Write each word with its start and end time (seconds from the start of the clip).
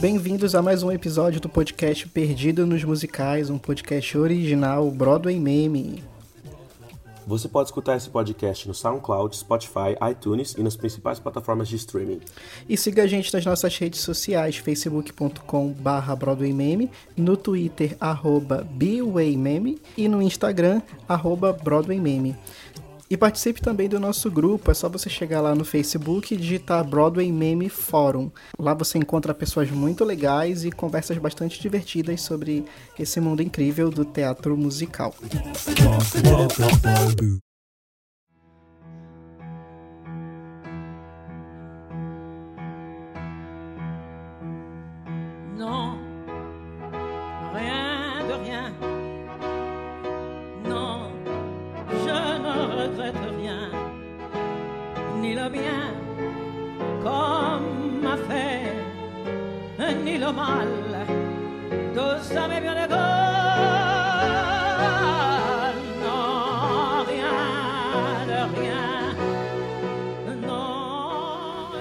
Bem-vindos 0.00 0.54
a 0.54 0.62
mais 0.62 0.84
um 0.84 0.92
episódio 0.92 1.40
do 1.40 1.48
podcast 1.48 2.06
Perdido 2.06 2.64
nos 2.64 2.84
Musicais, 2.84 3.50
um 3.50 3.58
podcast 3.58 4.16
original 4.16 4.88
Broadway 4.92 5.40
Meme. 5.40 6.17
Você 7.28 7.46
pode 7.46 7.68
escutar 7.68 7.94
esse 7.94 8.08
podcast 8.08 8.66
no 8.66 8.72
SoundCloud, 8.72 9.36
Spotify, 9.36 9.94
iTunes 10.10 10.54
e 10.56 10.62
nas 10.62 10.76
principais 10.76 11.18
plataformas 11.20 11.68
de 11.68 11.76
streaming. 11.76 12.20
E 12.66 12.74
siga 12.74 13.02
a 13.02 13.06
gente 13.06 13.34
nas 13.34 13.44
nossas 13.44 13.76
redes 13.76 14.00
sociais, 14.00 14.56
facebook.com 14.56 15.68
barra 15.72 16.16
BroadwayMeme, 16.16 16.90
no 17.14 17.36
Twitter, 17.36 17.94
arroba 18.00 18.66
BWayMeme 18.70 19.78
e 19.94 20.08
no 20.08 20.22
Instagram, 20.22 20.80
arroba 21.06 21.52
BroadwayMeme. 21.52 22.34
E 23.10 23.16
participe 23.16 23.60
também 23.60 23.88
do 23.88 23.98
nosso 23.98 24.30
grupo, 24.30 24.70
é 24.70 24.74
só 24.74 24.88
você 24.88 25.08
chegar 25.08 25.40
lá 25.40 25.54
no 25.54 25.64
Facebook 25.64 26.34
e 26.34 26.36
digitar 26.36 26.84
Broadway 26.84 27.32
Meme 27.32 27.70
Forum. 27.70 28.30
Lá 28.58 28.74
você 28.74 28.98
encontra 28.98 29.32
pessoas 29.32 29.70
muito 29.70 30.04
legais 30.04 30.64
e 30.64 30.70
conversas 30.70 31.16
bastante 31.16 31.60
divertidas 31.60 32.20
sobre 32.20 32.66
esse 32.98 33.18
mundo 33.18 33.42
incrível 33.42 33.90
do 33.90 34.04
teatro 34.04 34.56
musical. 34.56 35.14
Mal. 60.32 60.58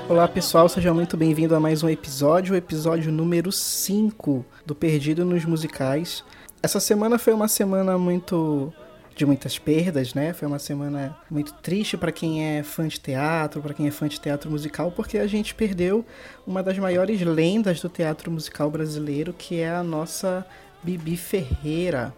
Olá 0.09 0.26
pessoal, 0.26 0.70
seja 0.70 0.94
muito 0.94 1.17
bem-vindo 1.17 1.54
a 1.54 1.59
mais 1.59 1.84
um 1.84 1.89
episódio, 1.89 2.54
o 2.54 2.58
episódio 2.58 3.12
número 3.12 3.52
5 3.52 4.45
do 4.66 4.73
Perdido 4.73 5.26
nos 5.26 5.44
Musicais. 5.44 6.23
Essa 6.64 6.80
semana 6.80 7.20
foi 7.20 7.34
uma 7.34 7.48
semana 7.48 7.98
muito 7.98 8.73
de 9.18 9.26
muitas 9.26 9.58
perdas, 9.58 10.14
né? 10.14 10.32
Foi 10.32 10.48
uma 10.48 10.60
semana 10.60 11.18
muito 11.30 11.52
triste 11.56 11.98
para 11.98 12.12
quem 12.12 12.46
é 12.46 12.62
fã 12.62 12.88
de 12.88 13.00
teatro, 13.00 13.62
para 13.62 13.73
quem 13.73 13.88
é 13.88 13.92
fã 13.92 14.08
de 14.08 14.22
teatro 14.22 14.50
musical, 14.50 14.92
porque 14.92 15.18
a 15.18 15.26
gente 15.26 15.56
perdeu 15.56 16.06
uma 16.46 16.62
das 16.62 16.78
maiores 16.78 17.20
lendas 17.22 17.82
do 17.82 17.90
teatro 17.90 18.30
musical 18.30 18.70
brasileiro, 18.70 19.34
que 19.34 19.60
é 19.60 19.72
a 19.72 19.82
nossa 19.82 20.45
Bibi 20.84 21.18
Ferreira. 21.18 22.14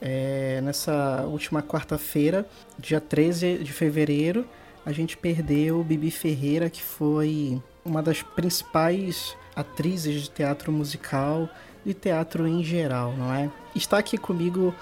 É, 0.00 0.60
nessa 0.62 1.22
última 1.26 1.62
quarta-feira, 1.62 2.46
dia 2.78 3.00
13 3.00 3.58
de 3.58 3.72
fevereiro, 3.72 4.48
a 4.86 4.90
gente 4.90 5.16
perdeu 5.18 5.84
Bibi 5.84 6.10
Ferreira, 6.10 6.70
que 6.70 6.82
foi 6.82 7.62
uma 7.84 8.02
das 8.02 8.22
principais 8.22 9.36
atrizes 9.54 10.22
de 10.22 10.30
teatro 10.30 10.72
musical 10.72 11.48
e 11.84 11.92
teatro 11.92 12.48
em 12.48 12.64
geral, 12.64 13.14
não 13.16 13.32
é? 13.32 13.50
Está 13.76 13.98
aqui 13.98 14.16
comigo 14.16 14.74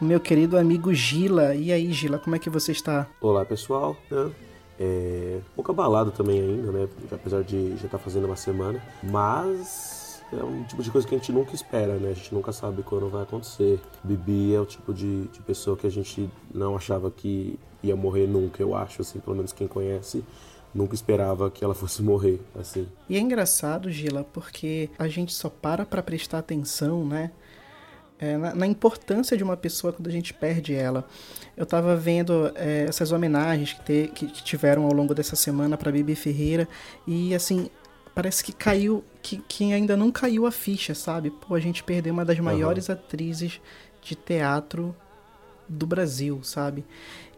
meu 0.00 0.20
querido 0.20 0.58
amigo 0.58 0.92
Gila. 0.92 1.54
E 1.54 1.72
aí, 1.72 1.92
Gila, 1.92 2.18
como 2.18 2.36
é 2.36 2.38
que 2.38 2.50
você 2.50 2.72
está? 2.72 3.06
Olá, 3.20 3.44
pessoal. 3.44 3.96
né? 4.10 4.30
É, 4.78 5.38
um 5.38 5.54
pouco 5.54 5.70
abalado 5.72 6.10
também 6.10 6.40
ainda, 6.40 6.70
né? 6.70 6.88
Apesar 7.10 7.42
de 7.42 7.76
já 7.78 7.86
estar 7.86 7.98
fazendo 7.98 8.26
uma 8.26 8.36
semana. 8.36 8.82
Mas 9.02 10.22
é 10.32 10.42
um 10.42 10.64
tipo 10.64 10.82
de 10.82 10.90
coisa 10.90 11.06
que 11.08 11.14
a 11.14 11.18
gente 11.18 11.32
nunca 11.32 11.54
espera, 11.54 11.94
né? 11.94 12.10
A 12.10 12.14
gente 12.14 12.34
nunca 12.34 12.52
sabe 12.52 12.82
quando 12.82 13.08
vai 13.08 13.22
acontecer. 13.22 13.80
Bibi 14.04 14.54
é 14.54 14.60
o 14.60 14.66
tipo 14.66 14.92
de, 14.92 15.22
de 15.28 15.40
pessoa 15.40 15.76
que 15.76 15.86
a 15.86 15.90
gente 15.90 16.28
não 16.52 16.76
achava 16.76 17.10
que 17.10 17.58
ia 17.82 17.96
morrer 17.96 18.26
nunca, 18.26 18.62
eu 18.62 18.74
acho, 18.74 19.00
assim, 19.02 19.18
pelo 19.18 19.36
menos 19.36 19.52
quem 19.52 19.66
conhece. 19.66 20.22
Nunca 20.74 20.94
esperava 20.94 21.50
que 21.50 21.64
ela 21.64 21.72
fosse 21.74 22.02
morrer, 22.02 22.38
assim. 22.58 22.86
E 23.08 23.16
é 23.16 23.20
engraçado, 23.20 23.90
Gila, 23.90 24.24
porque 24.24 24.90
a 24.98 25.08
gente 25.08 25.32
só 25.32 25.48
para 25.48 25.86
pra 25.86 26.02
prestar 26.02 26.38
atenção, 26.38 27.06
né? 27.06 27.30
É, 28.18 28.36
na, 28.38 28.54
na 28.54 28.66
importância 28.66 29.36
de 29.36 29.44
uma 29.44 29.56
pessoa 29.56 29.92
quando 29.92 30.08
a 30.08 30.12
gente 30.12 30.32
perde 30.32 30.74
ela. 30.74 31.06
Eu 31.56 31.66
tava 31.66 31.94
vendo 31.96 32.50
é, 32.54 32.86
essas 32.88 33.12
homenagens 33.12 33.74
que, 33.74 33.82
te- 33.84 34.10
que- 34.14 34.26
que 34.26 34.42
tiveram 34.42 34.84
ao 34.84 34.92
longo 34.92 35.14
dessa 35.14 35.36
semana 35.36 35.76
pra 35.76 35.92
Bibi 35.92 36.14
Ferreira 36.14 36.66
e 37.06 37.34
assim. 37.34 37.68
Parece 38.14 38.42
que 38.42 38.50
caiu, 38.50 39.04
que, 39.20 39.36
que 39.46 39.74
ainda 39.74 39.94
não 39.94 40.10
caiu 40.10 40.46
a 40.46 40.50
ficha, 40.50 40.94
sabe? 40.94 41.30
Pô, 41.30 41.54
a 41.54 41.60
gente 41.60 41.84
perdeu 41.84 42.14
uma 42.14 42.24
das 42.24 42.38
maiores 42.38 42.88
atrizes 42.88 43.60
de 44.00 44.14
teatro 44.14 44.96
do 45.68 45.86
Brasil, 45.86 46.40
sabe? 46.42 46.82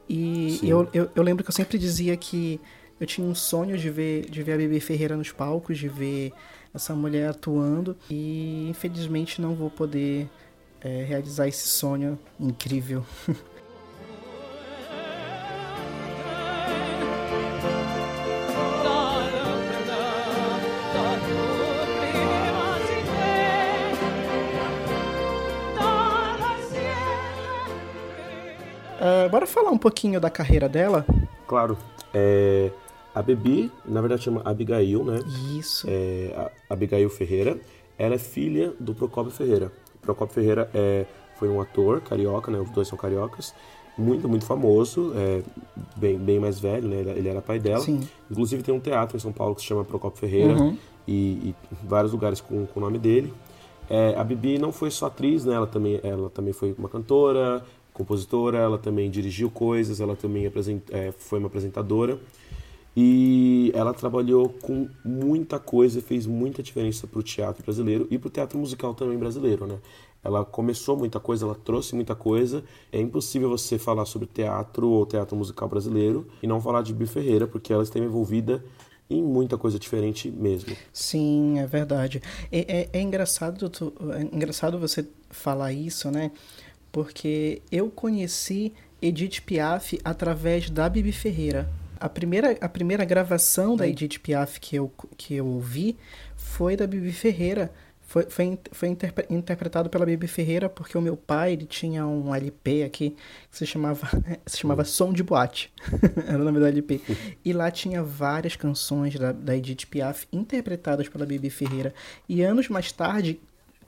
E 0.08 0.60
eu, 0.62 0.88
eu, 0.94 1.10
eu 1.16 1.22
lembro 1.24 1.42
que 1.42 1.50
eu 1.50 1.54
sempre 1.54 1.78
dizia 1.78 2.16
que 2.16 2.60
eu 3.00 3.06
tinha 3.08 3.26
um 3.26 3.34
sonho 3.34 3.76
de 3.76 3.90
ver, 3.90 4.30
de 4.30 4.40
ver 4.42 4.52
a 4.52 4.56
Bibi 4.56 4.78
Ferreira 4.78 5.16
nos 5.16 5.32
palcos, 5.32 5.76
de 5.78 5.88
ver 5.88 6.32
essa 6.72 6.94
mulher 6.94 7.30
atuando, 7.30 7.96
e 8.08 8.68
infelizmente 8.70 9.40
não 9.42 9.56
vou 9.56 9.70
poder 9.70 10.28
é, 10.80 11.04
realizar 11.04 11.48
esse 11.48 11.66
sonho 11.68 12.18
incrível. 12.38 13.04
Ah, 29.00 29.28
bora 29.30 29.46
falar 29.46 29.70
um 29.70 29.78
pouquinho 29.78 30.20
da 30.20 30.28
carreira 30.28 30.68
dela? 30.68 31.06
Claro, 31.46 31.78
é, 32.12 32.70
a 33.14 33.22
Bibi, 33.22 33.70
na 33.84 34.00
verdade 34.00 34.22
chama 34.22 34.42
Abigail, 34.44 35.04
né? 35.04 35.20
Isso. 35.56 35.86
é, 35.88 36.50
a 36.68 36.74
Abigail 36.74 37.08
Ferreira. 37.08 37.58
Ela 37.96 38.14
é 38.14 38.18
filha 38.18 38.72
do 38.78 38.94
Procópio 38.94 39.32
Ferreira. 39.32 39.72
Procópio 40.14 40.34
Ferreira 40.34 40.70
é, 40.74 41.04
foi 41.38 41.48
um 41.48 41.60
ator 41.60 42.00
carioca, 42.00 42.50
né? 42.50 42.58
Os 42.58 42.70
dois 42.70 42.88
são 42.88 42.96
cariocas. 42.96 43.54
Muito, 43.96 44.28
muito 44.28 44.44
famoso, 44.44 45.12
é, 45.16 45.42
bem, 45.96 46.16
bem 46.16 46.38
mais 46.38 46.58
velho, 46.60 46.88
né? 46.88 47.00
Ele, 47.00 47.10
ele 47.10 47.28
era 47.28 47.42
pai 47.42 47.58
dela. 47.58 47.80
Sim. 47.80 48.08
Inclusive 48.30 48.62
tem 48.62 48.72
um 48.74 48.78
teatro 48.80 49.16
em 49.16 49.20
São 49.20 49.32
Paulo 49.32 49.54
que 49.54 49.60
se 49.60 49.66
chama 49.66 49.84
Procópio 49.84 50.20
Ferreira 50.20 50.54
Uhum. 50.54 50.76
e, 51.06 51.48
e 51.50 51.54
vários 51.82 52.12
lugares 52.12 52.40
com, 52.40 52.64
com 52.66 52.80
o 52.80 52.82
nome 52.82 52.98
dele. 52.98 53.34
É, 53.90 54.14
a 54.16 54.22
Bibi 54.22 54.58
não 54.58 54.70
foi 54.72 54.90
só 54.90 55.06
atriz, 55.06 55.44
né? 55.44 55.54
Ela 55.54 55.66
também, 55.66 56.00
ela 56.02 56.30
também 56.30 56.52
foi 56.52 56.74
uma 56.78 56.88
cantora, 56.88 57.64
compositora, 57.92 58.58
ela 58.58 58.78
também 58.78 59.10
dirigiu 59.10 59.50
coisas, 59.50 60.00
ela 60.00 60.14
também 60.14 60.50
é, 60.90 61.12
foi 61.18 61.38
uma 61.38 61.48
apresentadora. 61.48 62.18
E 63.00 63.70
ela 63.76 63.94
trabalhou 63.94 64.48
com 64.48 64.88
muita 65.04 65.56
coisa, 65.60 66.02
fez 66.02 66.26
muita 66.26 66.64
diferença 66.64 67.06
para 67.06 67.20
o 67.20 67.22
teatro 67.22 67.62
brasileiro 67.62 68.08
e 68.10 68.18
para 68.18 68.26
o 68.26 68.30
teatro 68.30 68.58
musical 68.58 68.92
também 68.92 69.16
brasileiro, 69.16 69.68
né? 69.68 69.78
Ela 70.24 70.44
começou 70.44 70.96
muita 70.96 71.20
coisa, 71.20 71.44
ela 71.44 71.54
trouxe 71.54 71.94
muita 71.94 72.16
coisa. 72.16 72.64
É 72.90 73.00
impossível 73.00 73.48
você 73.50 73.78
falar 73.78 74.04
sobre 74.04 74.26
teatro 74.26 74.88
ou 74.88 75.06
teatro 75.06 75.36
musical 75.36 75.68
brasileiro 75.68 76.26
e 76.42 76.46
não 76.48 76.60
falar 76.60 76.82
de 76.82 76.92
Bibi 76.92 77.06
Ferreira, 77.08 77.46
porque 77.46 77.72
ela 77.72 77.84
esteve 77.84 78.04
envolvida 78.04 78.64
em 79.08 79.22
muita 79.22 79.56
coisa 79.56 79.78
diferente 79.78 80.28
mesmo. 80.28 80.76
Sim, 80.92 81.60
é 81.60 81.66
verdade. 81.68 82.20
É, 82.50 82.80
é- 82.80 82.88
é 82.94 83.00
engraçado, 83.00 83.68
tu- 83.70 83.92
é 84.12 84.22
engraçado 84.22 84.76
você 84.76 85.06
falar 85.30 85.72
isso, 85.72 86.10
né? 86.10 86.32
Porque 86.90 87.62
eu 87.70 87.88
conheci 87.90 88.72
Edith 89.00 89.40
Piaf 89.46 90.00
através 90.04 90.68
da 90.68 90.88
Bibi 90.88 91.12
Ferreira. 91.12 91.70
A 92.00 92.08
primeira, 92.08 92.56
a 92.60 92.68
primeira 92.68 93.04
gravação 93.04 93.76
da 93.76 93.86
Edith 93.86 94.18
Piaf 94.20 94.60
que 94.60 94.76
eu, 94.76 94.92
que 95.16 95.34
eu 95.34 95.46
ouvi 95.46 95.96
foi 96.36 96.76
da 96.76 96.86
Bibi 96.86 97.12
Ferreira. 97.12 97.70
Foi, 98.02 98.22
foi, 98.30 98.58
foi 98.72 98.88
interpre- 98.88 99.26
interpretado 99.28 99.90
pela 99.90 100.06
Bibi 100.06 100.26
Ferreira 100.26 100.66
porque 100.68 100.96
o 100.96 101.00
meu 101.02 101.14
pai 101.14 101.52
ele 101.52 101.66
tinha 101.66 102.06
um 102.06 102.34
LP 102.34 102.82
aqui 102.84 103.14
que 103.50 103.58
se 103.58 103.66
chamava, 103.66 104.08
se 104.46 104.56
chamava 104.58 104.82
Som 104.84 105.12
de 105.12 105.22
Boate. 105.22 105.70
Era 106.26 106.40
o 106.40 106.44
nome 106.44 106.58
do 106.58 106.64
LP. 106.66 107.02
E 107.44 107.52
lá 107.52 107.70
tinha 107.70 108.02
várias 108.02 108.56
canções 108.56 109.14
da, 109.18 109.32
da 109.32 109.54
Edith 109.56 109.86
Piaf 109.90 110.26
interpretadas 110.32 111.06
pela 111.08 111.26
Bibi 111.26 111.50
Ferreira. 111.50 111.92
E 112.26 112.42
anos 112.42 112.68
mais 112.70 112.90
tarde, 112.92 113.38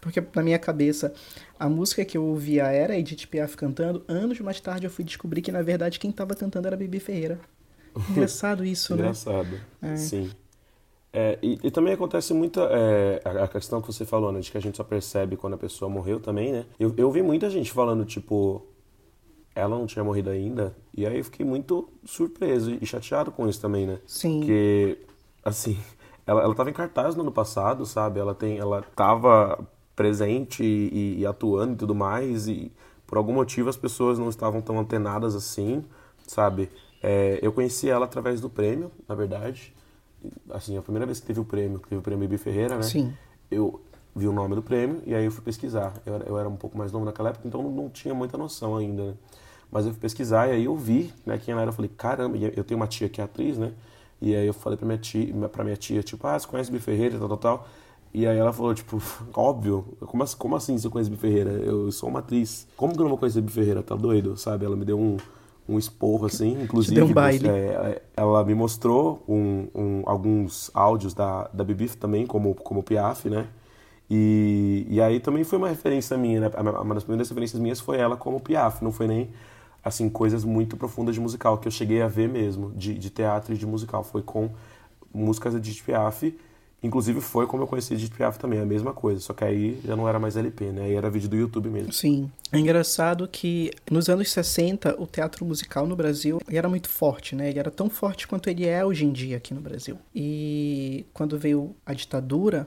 Porque 0.03 0.23
na 0.35 0.43
minha 0.43 0.59
cabeça, 0.59 1.15
a 1.59 1.69
música 1.69 2.05
que 2.05 2.17
eu 2.19 2.25
ouvia 2.25 2.65
era 2.65 2.99
Edith 2.99 3.27
Piaf 3.27 3.57
cantando. 3.57 4.05
Anos 4.09 4.39
mais 4.41 4.61
tarde 4.61 4.85
eu 4.87 4.91
fui 4.91 5.05
descobrir 5.05 5.41
que, 5.43 5.53
na 5.53 5.63
verdade, 5.63 5.99
quem 5.99 6.11
estava 6.11 6.35
cantando 6.35 6.67
era 6.67 6.77
Bibi 6.77 7.01
Ferreira. 7.01 7.39
Engraçado 8.11 8.65
isso, 8.65 8.95
né? 8.95 9.03
Engraçado, 9.03 9.61
é. 9.83 9.97
sim. 9.97 10.31
É, 11.13 11.39
e, 11.43 11.59
e, 11.63 11.71
também 11.71 11.93
acontece 11.93 12.33
muita. 12.33 12.61
É, 12.71 13.21
a, 13.25 13.45
a, 13.45 13.49
questão 13.49 13.81
que 13.81 13.89
você 13.89 14.05
falou, 14.05 14.31
né? 14.31 14.41
De 14.41 14.51
que 14.51 14.57
a 14.57 14.61
gente 14.61 14.77
só 14.77 14.85
percebe 14.85 15.37
quando 15.37 15.55
a 15.55 15.59
pessoa 15.59 15.89
morreu 15.89 16.21
também, 16.21 16.53
né? 16.53 16.65
Eu, 16.79 16.95
eu 16.97 17.11
vi 17.11 17.23
muita 17.23 17.51
gente 17.51 17.73
falando, 17.73 18.05
tipo. 18.05 18.65
Ela 19.53 19.77
não 19.77 19.87
tinha 19.87 20.05
morrido 20.05 20.31
ainda. 20.31 20.77
E 20.97 21.05
aí 21.05 21.19
eu 21.19 21.25
fiquei 21.25 21.45
muito 21.45 21.89
surpreso 22.05 22.79
e 22.81 22.87
chateado 22.87 23.33
com 23.33 23.49
isso 23.49 23.61
também, 23.61 23.87
né? 23.87 23.99
Sim. 24.07 24.39
Porque, 24.41 24.99
assim. 25.45 25.79
Ela, 26.27 26.43
ela 26.43 26.55
tava 26.55 26.71
em 26.71 26.73
cartaz 26.73 27.17
no 27.17 27.23
ano 27.23 27.33
passado, 27.33 27.85
sabe? 27.85 28.21
Ela, 28.21 28.37
tem, 28.37 28.57
ela 28.57 28.83
tava 28.95 29.67
presente 29.97 30.63
e, 30.63 31.19
e 31.19 31.27
atuando 31.27 31.73
e 31.73 31.77
tudo 31.77 31.93
mais. 31.93 32.47
E 32.47 32.71
por 33.05 33.19
algum 33.19 33.33
motivo 33.33 33.69
as 33.69 33.77
pessoas 33.77 34.17
não 34.17 34.29
estavam 34.29 34.61
tão 34.61 34.79
antenadas 34.79 35.35
assim, 35.35 35.85
sabe? 36.29 36.71
É, 37.03 37.39
eu 37.43 37.53
conheci 37.53 37.89
ela 37.89 38.05
através 38.05 38.41
do 38.41 38.51
prêmio, 38.51 38.91
na 39.09 39.15
verdade 39.15 39.73
assim, 40.51 40.77
a 40.77 40.83
primeira 40.83 41.07
vez 41.07 41.21
que 41.21 41.27
teve 41.27 41.41
o 41.41 41.45
prêmio, 41.45 41.79
que 41.79 41.89
teve 41.89 41.99
o 41.99 42.03
prêmio 42.03 42.29
Bibi 42.29 42.39
Ferreira, 42.39 42.77
né? 42.77 42.83
Sim. 42.83 43.13
Eu 43.51 43.81
vi 44.15 44.27
o 44.27 44.33
nome 44.33 44.55
do 44.55 44.63
prêmio 44.63 45.03
e 45.07 45.15
aí 45.15 45.25
eu 45.25 45.31
fui 45.31 45.43
pesquisar. 45.43 45.95
Eu 46.05 46.15
era, 46.15 46.25
eu 46.25 46.39
era 46.39 46.49
um 46.49 46.57
pouco 46.57 46.77
mais 46.77 46.93
novo 46.93 47.05
naquela 47.05 47.31
época, 47.31 47.47
então 47.47 47.63
não, 47.63 47.71
não 47.71 47.89
tinha 47.89 48.15
muita 48.15 48.37
noção 48.37 48.77
ainda, 48.77 49.05
né? 49.05 49.15
Mas 49.71 49.87
eu 49.87 49.93
fui 49.93 50.01
pesquisar 50.01 50.49
e 50.49 50.53
aí 50.53 50.65
eu 50.65 50.77
vi, 50.77 51.13
né, 51.25 51.39
quem 51.39 51.53
ela 51.53 51.63
era. 51.63 51.71
Eu 51.71 51.75
falei, 51.75 51.91
caramba, 51.97 52.37
eu 52.37 52.65
tenho 52.65 52.79
uma 52.79 52.89
tia 52.89 53.09
que 53.09 53.21
é 53.21 53.25
atriz, 53.25 53.57
né? 53.57 53.73
E 54.21 54.35
aí 54.35 54.47
eu 54.47 54.53
falei 54.53 54.77
pra 54.77 54.85
minha 54.85 54.99
tia, 54.99 55.33
pra 55.49 55.65
minha 55.65 55.77
tia 55.77 56.03
tipo, 56.03 56.27
ah, 56.27 56.39
você 56.39 56.47
conhece 56.47 56.71
Bibi 56.71 56.83
Ferreira, 56.83 57.19
tal, 57.19 57.29
tal, 57.29 57.39
tal. 57.39 57.69
E 58.13 58.27
aí 58.27 58.37
ela 58.37 58.53
falou, 58.53 58.75
tipo, 58.75 59.01
óbvio, 59.33 59.97
como, 60.01 60.25
como 60.37 60.57
assim 60.57 60.77
você 60.77 60.89
conhece 60.89 61.09
Bibi 61.09 61.23
Ferreira? 61.23 61.51
Eu 61.51 61.91
sou 61.93 62.09
uma 62.09 62.19
atriz. 62.19 62.67
Como 62.77 62.93
que 62.93 62.99
eu 62.99 63.05
não 63.05 63.11
vou 63.11 63.19
conhecer 63.19 63.41
Bibi 63.41 63.53
Ferreira? 63.53 63.83
Tá 63.83 63.95
doido, 63.95 64.37
sabe? 64.37 64.65
Ela 64.65 64.77
me 64.77 64.85
deu 64.85 64.99
um 64.99 65.17
um 65.71 65.79
esporro, 65.79 66.27
assim. 66.27 66.63
Inclusive, 66.63 67.01
um 67.03 67.13
baile. 67.13 67.49
É, 67.49 68.03
ela 68.17 68.45
me 68.45 68.55
mostrou 68.55 69.23
um, 69.29 69.69
um, 69.75 70.03
alguns 70.05 70.71
áudios 70.75 71.15
da, 71.15 71.49
da 71.53 71.63
Bibi 71.63 71.89
também, 71.91 72.27
como, 72.27 72.55
como 72.55 72.83
Piaf, 72.83 73.31
né? 73.31 73.47
E, 74.11 74.87
e 74.91 75.01
aí 75.01 75.21
também 75.21 75.45
foi 75.45 75.59
uma 75.59 75.69
referência 75.69 76.17
minha, 76.19 76.41
né? 76.41 76.51
Uma 76.59 76.95
das 76.95 77.05
primeiras 77.05 77.29
referências 77.29 77.61
minhas 77.61 77.79
foi 77.79 77.99
ela 77.99 78.17
como 78.17 78.41
Piaf, 78.41 78.83
não 78.83 78.91
foi 78.91 79.07
nem, 79.07 79.31
assim, 79.85 80.09
coisas 80.09 80.45
muito 80.45 80.77
profundas 80.77 81.15
de 81.15 81.21
musical, 81.21 81.59
que 81.59 81.69
eu 81.69 81.73
cheguei 81.73 82.03
a 82.03 82.09
ver 82.09 82.29
mesmo, 82.29 82.73
de, 82.73 82.95
de 82.95 83.09
teatro 83.09 83.55
e 83.55 83.57
de 83.57 83.65
musical. 83.65 84.03
Foi 84.03 84.23
com 84.23 84.51
músicas 85.15 85.61
de 85.61 85.83
Piaf 85.83 86.37
Inclusive 86.83 87.21
foi 87.21 87.47
como 87.47 87.63
eu 87.63 87.67
conheci 87.67 87.93
Edith 87.93 88.11
Piaf 88.17 88.39
também, 88.39 88.59
a 88.59 88.65
mesma 88.65 88.95
coisa, 88.95 89.21
só 89.21 89.35
que 89.35 89.45
aí 89.45 89.79
já 89.85 89.95
não 89.95 90.09
era 90.09 90.19
mais 90.19 90.37
LP, 90.37 90.73
né? 90.73 90.85
Aí 90.85 90.95
era 90.95 91.11
vídeo 91.11 91.29
do 91.29 91.37
YouTube 91.37 91.69
mesmo. 91.69 91.93
Sim. 91.93 92.31
É 92.51 92.59
engraçado 92.59 93.29
que 93.29 93.71
nos 93.91 94.09
anos 94.09 94.31
60 94.31 95.01
o 95.01 95.07
teatro 95.07 95.45
musical 95.45 95.87
no 95.87 95.95
Brasil 95.95 96.41
era 96.51 96.69
muito 96.69 96.89
forte, 96.89 97.37
né? 97.37 97.51
Ele 97.51 97.59
era 97.59 97.71
tão 97.71 97.91
forte 97.91 98.27
quanto 98.27 98.49
ele 98.49 98.67
é 98.67 98.85
hoje 98.85 99.05
em 99.05 99.13
dia 99.13 99.37
aqui 99.37 99.53
no 99.53 99.61
Brasil. 99.61 99.99
E 100.15 101.05
quando 101.13 101.39
veio 101.39 101.77
a 101.85 101.93
ditadura, 101.93 102.67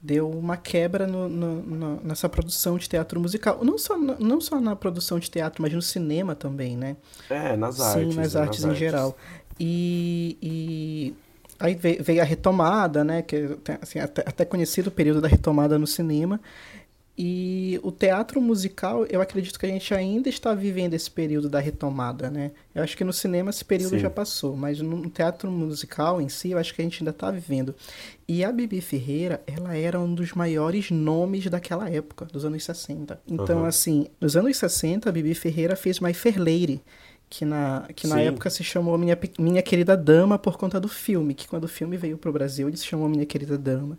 deu 0.00 0.30
uma 0.30 0.56
quebra 0.56 1.06
no, 1.06 1.28
no, 1.28 1.62
no, 1.62 2.00
nessa 2.02 2.28
produção 2.28 2.78
de 2.78 2.88
teatro 2.88 3.20
musical. 3.20 3.64
Não 3.64 3.76
só, 3.76 3.98
não 3.98 4.40
só 4.40 4.60
na 4.60 4.76
produção 4.76 5.18
de 5.18 5.28
teatro, 5.28 5.60
mas 5.60 5.72
no 5.72 5.82
cinema 5.82 6.36
também, 6.36 6.76
né? 6.76 6.96
É, 7.28 7.56
nas 7.56 7.80
artes. 7.80 8.14
Sim, 8.14 8.16
nas 8.16 8.34
né? 8.34 8.40
artes 8.40 8.60
nas 8.60 8.64
em 8.64 8.68
artes. 8.68 8.78
geral. 8.78 9.16
E, 9.58 10.38
e 10.40 11.14
Aí 11.60 11.74
veio 11.74 12.22
a 12.22 12.24
retomada, 12.24 13.04
né? 13.04 13.20
Que 13.20 13.58
assim, 13.82 13.98
até, 13.98 14.22
até 14.26 14.44
conhecido 14.44 14.88
o 14.88 14.90
período 14.90 15.20
da 15.20 15.28
retomada 15.28 15.78
no 15.78 15.86
cinema. 15.86 16.40
E 17.22 17.78
o 17.82 17.92
teatro 17.92 18.40
musical, 18.40 19.04
eu 19.04 19.20
acredito 19.20 19.58
que 19.58 19.66
a 19.66 19.68
gente 19.68 19.92
ainda 19.92 20.30
está 20.30 20.54
vivendo 20.54 20.94
esse 20.94 21.10
período 21.10 21.50
da 21.50 21.60
retomada, 21.60 22.30
né? 22.30 22.50
Eu 22.74 22.82
acho 22.82 22.96
que 22.96 23.04
no 23.04 23.12
cinema 23.12 23.50
esse 23.50 23.62
período 23.62 23.90
Sim. 23.90 23.98
já 23.98 24.08
passou, 24.08 24.56
mas 24.56 24.80
no 24.80 25.10
teatro 25.10 25.50
musical 25.50 26.18
em 26.18 26.30
si, 26.30 26.52
eu 26.52 26.58
acho 26.58 26.74
que 26.74 26.80
a 26.80 26.84
gente 26.84 27.02
ainda 27.02 27.10
está 27.10 27.30
vivendo. 27.30 27.74
E 28.26 28.42
a 28.42 28.50
Bibi 28.50 28.80
Ferreira, 28.80 29.42
ela 29.46 29.76
era 29.76 30.00
um 30.00 30.14
dos 30.14 30.32
maiores 30.32 30.90
nomes 30.90 31.44
daquela 31.48 31.90
época, 31.90 32.24
dos 32.24 32.46
anos 32.46 32.64
60. 32.64 33.20
Então, 33.28 33.58
uhum. 33.58 33.64
assim, 33.66 34.06
nos 34.18 34.34
anos 34.34 34.56
60, 34.56 35.06
a 35.06 35.12
Bibi 35.12 35.34
Ferreira 35.34 35.76
fez 35.76 36.00
My 36.00 36.14
Fair 36.14 36.38
Lady, 36.38 36.80
que 37.30 37.44
na, 37.44 37.86
que 37.94 38.08
na 38.08 38.20
época 38.20 38.50
se 38.50 38.64
chamou 38.64 38.98
Minha, 38.98 39.16
Minha 39.38 39.62
Querida 39.62 39.96
Dama 39.96 40.36
por 40.36 40.58
conta 40.58 40.80
do 40.80 40.88
filme, 40.88 41.32
que 41.32 41.46
quando 41.46 41.64
o 41.64 41.68
filme 41.68 41.96
veio 41.96 42.18
pro 42.18 42.32
Brasil 42.32 42.66
ele 42.66 42.76
se 42.76 42.84
chamou 42.84 43.08
Minha 43.08 43.24
Querida 43.24 43.56
Dama. 43.56 43.96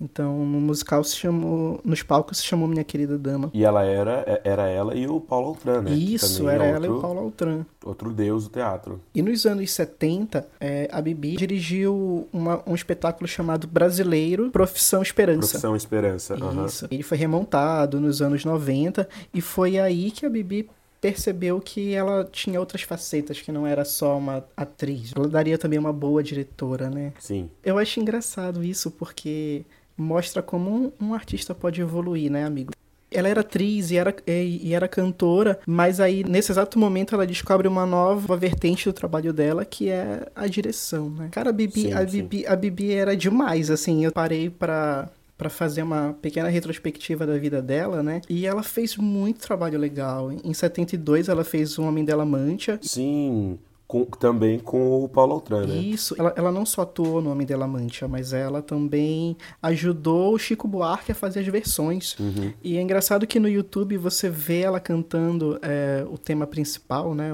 Então, 0.00 0.44
no 0.44 0.60
musical 0.60 1.04
se 1.04 1.14
chamou, 1.14 1.80
nos 1.84 2.02
palcos 2.02 2.38
se 2.38 2.44
chamou 2.44 2.66
Minha 2.66 2.82
Querida 2.82 3.16
Dama. 3.16 3.50
E 3.54 3.62
ela 3.62 3.84
era, 3.84 4.24
é, 4.26 4.40
era 4.42 4.68
ela 4.68 4.96
e 4.96 5.06
o 5.06 5.20
Paulo 5.20 5.48
Altran, 5.48 5.82
né? 5.82 5.92
Isso, 5.92 6.48
era 6.48 6.64
é 6.64 6.70
ela 6.70 6.78
outro, 6.78 6.94
e 6.94 6.98
o 6.98 7.00
Paulo 7.00 7.20
Altran. 7.20 7.66
Outro 7.84 8.12
deus 8.12 8.44
do 8.44 8.50
teatro. 8.50 9.00
E 9.14 9.22
nos 9.22 9.46
anos 9.46 9.70
70, 9.70 10.48
é, 10.58 10.88
a 10.90 11.00
Bibi 11.00 11.36
dirigiu 11.36 12.26
uma, 12.32 12.62
um 12.66 12.74
espetáculo 12.74 13.28
chamado 13.28 13.68
Brasileiro 13.68 14.50
Profissão 14.50 15.02
Esperança. 15.02 15.50
Profissão 15.50 15.76
Esperança, 15.76 16.34
Isso. 16.66 16.84
Uhum. 16.86 16.88
Ele 16.90 17.02
foi 17.04 17.18
remontado 17.18 18.00
nos 18.00 18.20
anos 18.20 18.44
90 18.44 19.08
e 19.32 19.40
foi 19.40 19.78
aí 19.78 20.10
que 20.10 20.26
a 20.26 20.30
Bibi 20.30 20.68
percebeu 21.02 21.60
que 21.60 21.92
ela 21.92 22.24
tinha 22.30 22.60
outras 22.60 22.82
facetas, 22.82 23.42
que 23.42 23.50
não 23.50 23.66
era 23.66 23.84
só 23.84 24.16
uma 24.16 24.44
atriz. 24.56 25.12
Ela 25.14 25.26
daria 25.26 25.58
também 25.58 25.76
uma 25.76 25.92
boa 25.92 26.22
diretora, 26.22 26.88
né? 26.88 27.12
Sim. 27.18 27.50
Eu 27.64 27.76
acho 27.76 27.98
engraçado 27.98 28.62
isso, 28.62 28.88
porque 28.88 29.64
mostra 29.98 30.40
como 30.40 30.70
um, 30.70 31.08
um 31.08 31.12
artista 31.12 31.56
pode 31.56 31.80
evoluir, 31.80 32.30
né, 32.30 32.44
amigo? 32.44 32.70
Ela 33.10 33.28
era 33.28 33.40
atriz 33.40 33.90
e 33.90 33.96
era, 33.96 34.14
e, 34.26 34.72
era 34.72 34.86
cantora, 34.86 35.58
mas 35.66 35.98
aí, 35.98 36.24
nesse 36.24 36.52
exato 36.52 36.78
momento, 36.78 37.14
ela 37.14 37.26
descobre 37.26 37.66
uma 37.66 37.84
nova 37.84 38.36
vertente 38.36 38.88
do 38.88 38.92
trabalho 38.92 39.32
dela, 39.32 39.64
que 39.64 39.90
é 39.90 40.28
a 40.34 40.46
direção, 40.46 41.10
né? 41.10 41.28
Cara, 41.32 41.50
a 41.50 41.52
Bibi, 41.52 41.82
sim, 41.82 41.92
a, 41.92 42.04
Bibi, 42.04 42.46
a 42.46 42.56
Bibi 42.56 42.92
era 42.92 43.16
demais, 43.16 43.70
assim, 43.70 44.04
eu 44.04 44.12
parei 44.12 44.48
pra 44.48 45.10
para 45.42 45.50
fazer 45.50 45.82
uma 45.82 46.16
pequena 46.22 46.48
retrospectiva 46.48 47.26
da 47.26 47.36
vida 47.36 47.60
dela, 47.60 48.00
né? 48.00 48.20
E 48.30 48.46
ela 48.46 48.62
fez 48.62 48.96
muito 48.96 49.40
trabalho 49.40 49.76
legal. 49.76 50.30
Em 50.30 50.54
72 50.54 51.28
ela 51.28 51.42
fez 51.42 51.76
O 51.78 51.82
Homem 51.82 52.04
dela 52.04 52.24
Mancha. 52.24 52.78
Sim. 52.80 53.58
Com, 53.88 54.04
também 54.04 54.60
com 54.60 55.02
o 55.02 55.08
Paulo 55.08 55.32
Altran, 55.32 55.66
né? 55.66 55.74
Isso, 55.74 56.14
ela, 56.16 56.32
ela 56.36 56.52
não 56.52 56.64
só 56.64 56.82
atuou 56.82 57.20
no 57.20 57.32
Homem 57.32 57.44
dela 57.44 57.66
Mancha, 57.66 58.06
mas 58.06 58.32
ela 58.32 58.62
também 58.62 59.36
ajudou 59.60 60.32
o 60.32 60.38
Chico 60.38 60.68
Buarque 60.68 61.10
a 61.10 61.14
fazer 61.14 61.40
as 61.40 61.46
versões. 61.48 62.16
Uhum. 62.20 62.52
E 62.62 62.78
é 62.78 62.80
engraçado 62.80 63.26
que 63.26 63.40
no 63.40 63.48
YouTube 63.48 63.96
você 63.96 64.30
vê 64.30 64.60
ela 64.60 64.78
cantando 64.78 65.58
é, 65.60 66.06
o 66.08 66.16
tema 66.16 66.46
principal, 66.46 67.16
né? 67.16 67.32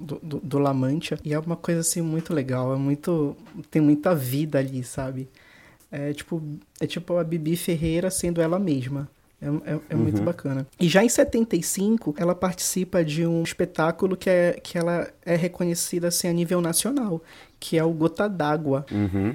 Do, 0.00 0.18
do, 0.20 0.40
do 0.40 0.58
La 0.58 0.74
Mancha. 0.74 1.16
E 1.24 1.32
é 1.32 1.38
uma 1.38 1.56
coisa 1.56 1.80
assim 1.80 2.02
muito 2.02 2.34
legal, 2.34 2.74
é 2.74 2.76
muito. 2.76 3.36
tem 3.70 3.80
muita 3.80 4.16
vida 4.16 4.58
ali, 4.58 4.82
sabe? 4.82 5.28
É 5.90 6.12
tipo, 6.12 6.42
é 6.80 6.86
tipo 6.86 7.16
a 7.16 7.24
Bibi 7.24 7.56
Ferreira 7.56 8.10
sendo 8.10 8.40
ela 8.40 8.58
mesma. 8.58 9.08
É, 9.42 9.46
é, 9.46 9.80
é 9.90 9.94
uhum. 9.94 10.02
muito 10.02 10.22
bacana. 10.22 10.66
E 10.78 10.86
já 10.88 11.02
em 11.02 11.08
75, 11.08 12.14
ela 12.18 12.34
participa 12.34 13.02
de 13.02 13.26
um 13.26 13.42
espetáculo 13.42 14.16
que, 14.16 14.28
é, 14.28 14.60
que 14.62 14.76
ela 14.76 15.08
é 15.24 15.34
reconhecida 15.34 16.08
assim, 16.08 16.28
a 16.28 16.32
nível 16.32 16.60
nacional, 16.60 17.22
que 17.58 17.78
é 17.78 17.84
o 17.84 17.90
Gota 17.90 18.28
d'Água. 18.28 18.84
Uhum. 18.90 19.34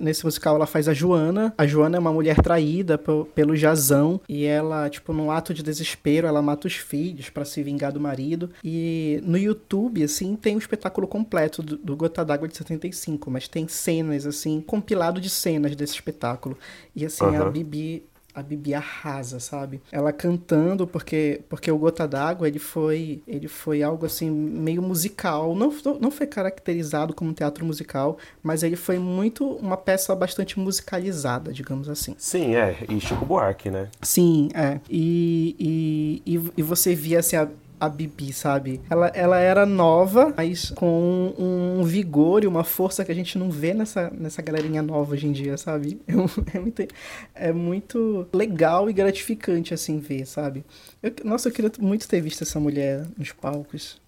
nesse 0.00 0.24
musical 0.24 0.54
ela 0.54 0.66
faz 0.66 0.88
a 0.88 0.94
Joana. 0.94 1.52
A 1.58 1.66
Joana 1.66 1.96
é 1.96 2.00
uma 2.00 2.12
mulher 2.12 2.36
traída 2.36 2.98
pelo 3.34 3.56
Jazão 3.56 4.20
e 4.28 4.44
ela, 4.44 4.88
tipo, 4.88 5.12
num 5.12 5.30
ato 5.30 5.52
de 5.52 5.62
desespero, 5.62 6.26
ela 6.26 6.42
mata 6.42 6.66
os 6.66 6.74
filhos 6.74 7.28
para 7.28 7.44
se 7.44 7.62
vingar 7.62 7.92
do 7.92 8.00
marido. 8.00 8.50
E 8.62 9.20
no 9.24 9.38
YouTube, 9.38 10.02
assim, 10.02 10.36
tem 10.36 10.54
o 10.56 10.58
espetáculo 10.58 11.08
completo 11.08 11.62
do, 11.62 11.76
do 11.76 11.96
Gota 11.96 12.24
d'Água 12.24 12.46
de 12.46 12.56
75, 12.56 13.30
mas 13.30 13.48
tem 13.48 13.66
cenas, 13.66 14.26
assim, 14.26 14.60
compilado 14.60 15.20
de 15.20 15.30
cenas 15.30 15.74
desse 15.74 15.94
espetáculo. 15.94 16.56
E 16.94 17.04
assim, 17.04 17.24
uhum. 17.24 17.42
a 17.42 17.50
Bibi 17.50 18.04
a 18.34 18.42
Bibi 18.42 18.74
arrasa, 18.74 19.40
sabe? 19.40 19.80
Ela 19.90 20.12
cantando 20.12 20.86
porque 20.86 21.42
porque 21.48 21.70
o 21.70 21.78
Gota 21.78 22.06
d'Água 22.06 22.48
ele 22.48 22.58
foi 22.58 23.22
ele 23.26 23.48
foi 23.48 23.82
algo 23.82 24.06
assim 24.06 24.30
meio 24.30 24.82
musical, 24.82 25.54
não 25.54 25.72
não 26.00 26.10
foi 26.10 26.26
caracterizado 26.26 27.14
como 27.14 27.32
teatro 27.32 27.64
musical, 27.64 28.18
mas 28.42 28.62
ele 28.62 28.76
foi 28.76 28.98
muito 28.98 29.46
uma 29.56 29.76
peça 29.76 30.14
bastante 30.14 30.58
musicalizada, 30.58 31.52
digamos 31.52 31.88
assim. 31.88 32.14
Sim, 32.18 32.54
é, 32.54 32.76
e 32.88 33.00
Chico 33.00 33.24
Buarque, 33.24 33.70
né? 33.70 33.88
Sim, 34.02 34.48
é. 34.54 34.80
E, 34.88 35.56
e, 35.58 36.36
e, 36.36 36.52
e 36.56 36.62
você 36.62 36.94
via 36.94 37.18
assim 37.18 37.36
a 37.36 37.48
a 37.80 37.88
Bibi, 37.88 38.32
sabe? 38.32 38.80
Ela, 38.90 39.08
ela 39.08 39.38
era 39.38 39.64
nova, 39.64 40.34
mas 40.36 40.70
com 40.70 41.34
um 41.38 41.82
vigor 41.82 42.44
e 42.44 42.46
uma 42.46 42.62
força 42.62 43.04
que 43.04 43.10
a 43.10 43.14
gente 43.14 43.38
não 43.38 43.50
vê 43.50 43.72
nessa, 43.72 44.10
nessa 44.10 44.42
galerinha 44.42 44.82
nova 44.82 45.14
hoje 45.14 45.26
em 45.26 45.32
dia, 45.32 45.56
sabe? 45.56 46.00
É, 46.52 46.56
é, 46.56 46.60
muito, 46.60 46.88
é 47.34 47.52
muito 47.52 48.26
legal 48.32 48.90
e 48.90 48.92
gratificante, 48.92 49.72
assim, 49.72 49.98
ver, 49.98 50.26
sabe? 50.26 50.64
Eu, 51.02 51.12
nossa, 51.24 51.48
eu 51.48 51.52
queria 51.52 51.70
muito 51.78 52.06
ter 52.08 52.20
visto 52.20 52.42
essa 52.42 52.58
mulher 52.58 53.06
nos 53.16 53.32
palcos. 53.32 53.99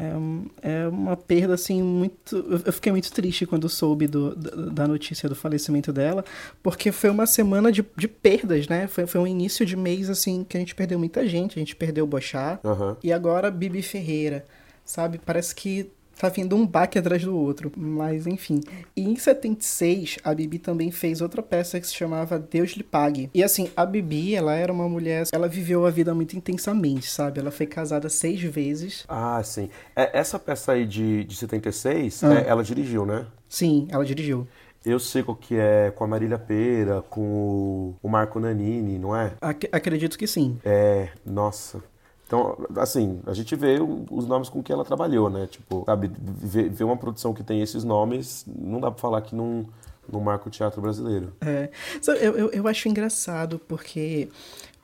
É, 0.00 0.84
é 0.84 0.88
uma 0.88 1.16
perda, 1.16 1.54
assim, 1.54 1.82
muito. 1.82 2.36
Eu 2.64 2.72
fiquei 2.72 2.90
muito 2.90 3.12
triste 3.12 3.44
quando 3.44 3.68
soube 3.68 4.06
do, 4.06 4.34
da 4.34 4.88
notícia 4.88 5.28
do 5.28 5.34
falecimento 5.34 5.92
dela, 5.92 6.24
porque 6.62 6.90
foi 6.90 7.10
uma 7.10 7.26
semana 7.26 7.70
de, 7.70 7.84
de 7.96 8.08
perdas, 8.08 8.66
né? 8.66 8.86
Foi, 8.86 9.06
foi 9.06 9.20
um 9.20 9.26
início 9.26 9.66
de 9.66 9.76
mês, 9.76 10.08
assim, 10.08 10.42
que 10.42 10.56
a 10.56 10.60
gente 10.60 10.74
perdeu 10.74 10.98
muita 10.98 11.26
gente. 11.28 11.58
A 11.58 11.60
gente 11.60 11.76
perdeu 11.76 12.04
o 12.04 12.06
Bochá. 12.06 12.58
Uhum. 12.64 12.96
E 13.02 13.12
agora 13.12 13.50
Bibi 13.50 13.82
Ferreira, 13.82 14.46
sabe? 14.84 15.20
Parece 15.24 15.54
que 15.54 15.90
tá 16.20 16.28
vindo 16.28 16.54
um 16.54 16.66
baque 16.66 16.98
atrás 16.98 17.24
do 17.24 17.34
outro. 17.34 17.72
Mas 17.74 18.26
enfim. 18.26 18.60
E 18.94 19.02
em 19.02 19.16
76, 19.16 20.18
a 20.22 20.34
Bibi 20.34 20.58
também 20.58 20.90
fez 20.90 21.20
outra 21.22 21.42
peça 21.42 21.80
que 21.80 21.86
se 21.86 21.94
chamava 21.94 22.38
Deus 22.38 22.72
lhe 22.72 22.82
Pague. 22.82 23.30
E 23.32 23.42
assim, 23.42 23.70
a 23.76 23.86
Bibi, 23.86 24.34
ela 24.34 24.54
era 24.54 24.72
uma 24.72 24.88
mulher. 24.88 25.26
Ela 25.32 25.48
viveu 25.48 25.86
a 25.86 25.90
vida 25.90 26.12
muito 26.14 26.36
intensamente, 26.36 27.08
sabe? 27.08 27.40
Ela 27.40 27.50
foi 27.50 27.66
casada 27.66 28.08
seis 28.08 28.40
vezes. 28.42 29.04
Ah, 29.08 29.40
sim. 29.42 29.70
É, 29.96 30.18
essa 30.18 30.38
peça 30.38 30.72
aí 30.72 30.84
de, 30.86 31.24
de 31.24 31.36
76, 31.36 32.24
ah. 32.24 32.34
é, 32.34 32.48
ela 32.48 32.62
dirigiu, 32.62 33.06
né? 33.06 33.26
Sim, 33.48 33.88
ela 33.90 34.04
dirigiu. 34.04 34.46
Eu 34.84 34.98
sei 34.98 35.22
qual 35.22 35.36
que 35.36 35.56
é 35.56 35.90
com 35.90 36.04
a 36.04 36.06
Marília 36.06 36.38
Pera, 36.38 37.02
com 37.02 37.94
o 38.02 38.08
Marco 38.08 38.40
Nanini, 38.40 38.98
não 38.98 39.14
é? 39.14 39.32
Ac 39.40 39.68
acredito 39.70 40.18
que 40.18 40.26
sim. 40.26 40.58
É, 40.64 41.10
nossa. 41.24 41.82
Então, 42.30 42.56
assim, 42.76 43.18
a 43.26 43.34
gente 43.34 43.56
vê 43.56 43.78
os 44.08 44.24
nomes 44.24 44.48
com 44.48 44.62
que 44.62 44.72
ela 44.72 44.84
trabalhou, 44.84 45.28
né? 45.28 45.48
Tipo, 45.50 45.82
sabe, 45.84 46.08
ver, 46.16 46.84
uma 46.84 46.96
produção 46.96 47.34
que 47.34 47.42
tem 47.42 47.60
esses 47.60 47.82
nomes, 47.82 48.46
não 48.46 48.78
dá 48.78 48.88
pra 48.88 49.00
falar 49.00 49.20
que 49.22 49.34
não, 49.34 49.66
não 50.08 50.20
marca 50.20 50.46
o 50.46 50.50
teatro 50.50 50.80
brasileiro. 50.80 51.32
É. 51.40 51.68
Eu, 52.06 52.36
eu, 52.36 52.50
eu 52.52 52.68
acho 52.68 52.88
engraçado 52.88 53.60
porque 53.66 54.28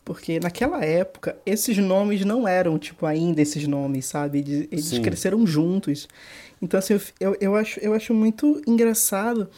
porque 0.04 0.40
naquela 0.40 0.84
época 0.84 1.36
esses 1.46 1.78
nomes 1.78 2.24
não 2.24 2.48
eram 2.48 2.78
tipo 2.80 3.06
ainda 3.06 3.40
esses 3.40 3.66
nomes 3.66 4.06
sabe 4.06 4.68
eles 4.70 4.84
Sim. 4.84 5.02
cresceram 5.02 5.44
juntos 5.44 6.06
então 6.62 6.78
assim 6.78 6.96
eu, 7.18 7.36
eu 7.40 7.56
acho 7.56 7.80
eu 7.80 7.92
acho 7.92 8.14
muito 8.14 8.62
engraçado 8.68 9.48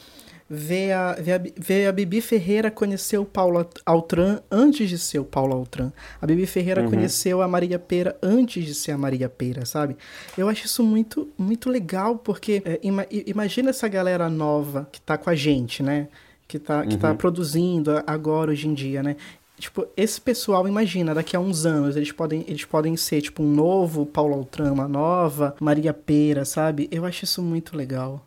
ver 0.48 0.92
a, 0.92 1.12
ver 1.12 1.32
a, 1.32 1.40
ver 1.56 1.86
a 1.86 1.92
Bibi 1.92 2.20
Ferreira 2.20 2.70
conhecer 2.70 3.18
o 3.18 3.24
Paulo 3.24 3.66
Altran 3.84 4.40
antes 4.50 4.88
de 4.88 4.98
ser 4.98 5.18
o 5.18 5.24
Paulo 5.24 5.54
Altran. 5.54 5.92
A 6.20 6.26
Bibi 6.26 6.46
Ferreira 6.46 6.82
uhum. 6.82 6.90
conheceu 6.90 7.42
a 7.42 7.48
Maria 7.48 7.78
Pera 7.78 8.16
antes 8.22 8.64
de 8.64 8.74
ser 8.74 8.92
a 8.92 8.98
Maria 8.98 9.28
Pera, 9.28 9.66
sabe? 9.66 9.96
Eu 10.36 10.48
acho 10.48 10.66
isso 10.66 10.82
muito, 10.82 11.28
muito 11.36 11.68
legal, 11.68 12.16
porque 12.16 12.62
é, 12.64 12.80
ima, 12.82 13.06
imagina 13.10 13.70
essa 13.70 13.88
galera 13.88 14.30
nova 14.30 14.88
que 14.90 15.00
tá 15.00 15.18
com 15.18 15.28
a 15.28 15.34
gente, 15.34 15.82
né? 15.82 16.08
Que 16.46 16.58
tá, 16.58 16.86
que 16.86 16.96
tá 16.96 17.08
uhum. 17.08 17.14
tá 17.14 17.18
produzindo 17.18 18.02
agora, 18.06 18.50
hoje 18.50 18.68
em 18.68 18.72
dia, 18.72 19.02
né? 19.02 19.16
Tipo, 19.58 19.86
esse 19.96 20.20
pessoal, 20.20 20.68
imagina, 20.68 21.12
daqui 21.12 21.36
a 21.36 21.40
uns 21.40 21.66
anos, 21.66 21.96
eles 21.96 22.12
podem, 22.12 22.44
eles 22.46 22.64
podem 22.64 22.96
ser, 22.96 23.20
tipo, 23.20 23.42
um 23.42 23.52
novo 23.52 24.06
Paulo 24.06 24.34
Altran, 24.34 24.72
uma 24.72 24.86
nova 24.86 25.56
Maria 25.60 25.92
Pera, 25.92 26.44
sabe? 26.44 26.88
Eu 26.92 27.04
acho 27.04 27.24
isso 27.24 27.42
muito 27.42 27.76
legal. 27.76 28.24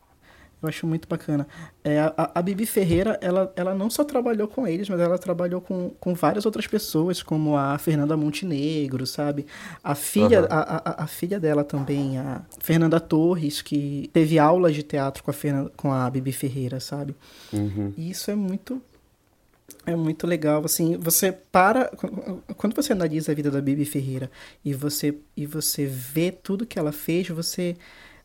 Eu 0.62 0.70
acho 0.70 0.86
muito 0.86 1.08
bacana. 1.08 1.48
É, 1.84 2.00
a, 2.00 2.32
a 2.36 2.42
Bibi 2.42 2.68
Ferreira, 2.68 3.18
ela, 3.22 3.52
ela 3.56 3.74
não 3.74 3.90
só 3.90 4.04
trabalhou 4.04 4.48
com 4.48 4.68
eles, 4.68 4.88
mas 4.88 5.00
ela 5.00 5.18
trabalhou 5.18 5.60
com, 5.60 5.90
com 6.00 6.14
várias 6.14 6.46
outras 6.46 6.68
pessoas, 6.68 7.24
como 7.24 7.58
a 7.58 7.78
Fernanda 7.80 8.16
Montenegro, 8.16 9.08
sabe? 9.08 9.48
A 9.84 9.96
filha, 9.96 10.42
uhum. 10.42 10.48
a, 10.50 10.60
a, 10.60 11.04
a, 11.04 11.08
filha 11.08 11.40
dela 11.40 11.64
também, 11.64 12.20
a 12.20 12.44
Fernanda 12.60 13.00
Torres, 13.00 13.62
que 13.62 14.10
teve 14.14 14.38
aulas 14.38 14.76
de 14.76 14.84
teatro 14.84 15.24
com 15.24 15.32
a, 15.32 15.34
Fernanda, 15.34 15.72
com 15.76 15.92
a 15.92 16.08
Bibi 16.10 16.32
Ferreira, 16.32 16.80
sabe? 16.80 17.16
Uhum. 17.52 17.94
E 17.98 18.12
isso 18.12 18.30
é 18.30 18.36
muito 18.36 18.80
é 19.86 19.96
muito 19.96 20.28
legal, 20.28 20.64
assim, 20.64 20.96
você 20.98 21.32
para 21.32 21.90
quando 22.56 22.76
você 22.76 22.94
analisa 22.94 23.32
a 23.32 23.36
vida 23.36 23.50
da 23.50 23.62
Bibi 23.62 23.86
Ferreira 23.86 24.30
e 24.64 24.74
você 24.74 25.16
e 25.36 25.46
você 25.46 25.86
vê 25.88 26.32
tudo 26.32 26.68
que 26.68 26.78
ela 26.78 26.92
fez, 26.92 27.30
você 27.30 27.76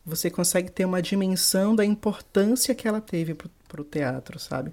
você 0.06 0.30
consegue 0.30 0.70
ter 0.70 0.84
uma 0.84 1.02
dimensão 1.02 1.74
da 1.74 1.84
importância 1.84 2.74
que 2.74 2.86
ela 2.86 3.00
teve 3.00 3.34
para 3.34 3.80
o 3.80 3.84
teatro, 3.84 4.38
sabe? 4.38 4.72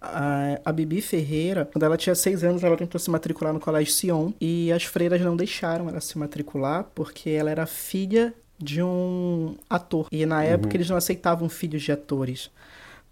A, 0.00 0.58
a 0.64 0.72
Bibi 0.72 1.00
Ferreira, 1.00 1.64
quando 1.72 1.84
ela 1.84 1.96
tinha 1.96 2.14
seis 2.14 2.42
anos, 2.42 2.64
ela 2.64 2.76
tentou 2.76 2.98
se 2.98 3.08
matricular 3.08 3.54
no 3.54 3.60
Colégio 3.60 3.92
Sion 3.92 4.32
e 4.40 4.72
as 4.72 4.82
freiras 4.82 5.20
não 5.20 5.36
deixaram 5.36 5.88
ela 5.88 6.00
se 6.00 6.18
matricular 6.18 6.90
porque 6.92 7.30
ela 7.30 7.50
era 7.50 7.64
filha 7.66 8.34
de 8.58 8.82
um 8.82 9.54
ator. 9.70 10.08
E 10.10 10.26
na 10.26 10.42
época 10.42 10.70
uhum. 10.70 10.76
eles 10.76 10.90
não 10.90 10.96
aceitavam 10.96 11.48
filhos 11.48 11.82
de 11.82 11.92
atores. 11.92 12.50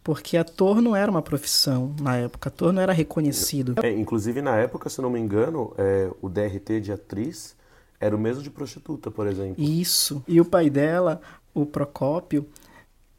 Porque 0.02 0.36
ator 0.36 0.80
não 0.80 0.96
era 0.96 1.10
uma 1.10 1.22
profissão 1.22 1.94
na 2.00 2.16
época, 2.16 2.48
ator 2.48 2.72
não 2.72 2.82
era 2.82 2.92
reconhecido. 2.92 3.74
É, 3.82 3.90
inclusive, 3.90 4.40
na 4.40 4.56
época, 4.56 4.88
se 4.88 5.00
não 5.00 5.10
me 5.10 5.20
engano, 5.20 5.74
é, 5.76 6.10
o 6.22 6.28
DRT 6.28 6.80
de 6.80 6.90
atriz 6.90 7.54
era 8.00 8.16
o 8.16 8.18
mesmo 8.18 8.42
de 8.42 8.50
prostituta, 8.50 9.10
por 9.10 9.26
exemplo. 9.26 9.62
Isso. 9.62 10.24
E 10.26 10.40
o 10.40 10.44
pai 10.44 10.70
dela, 10.70 11.20
o 11.52 11.66
Procópio, 11.66 12.48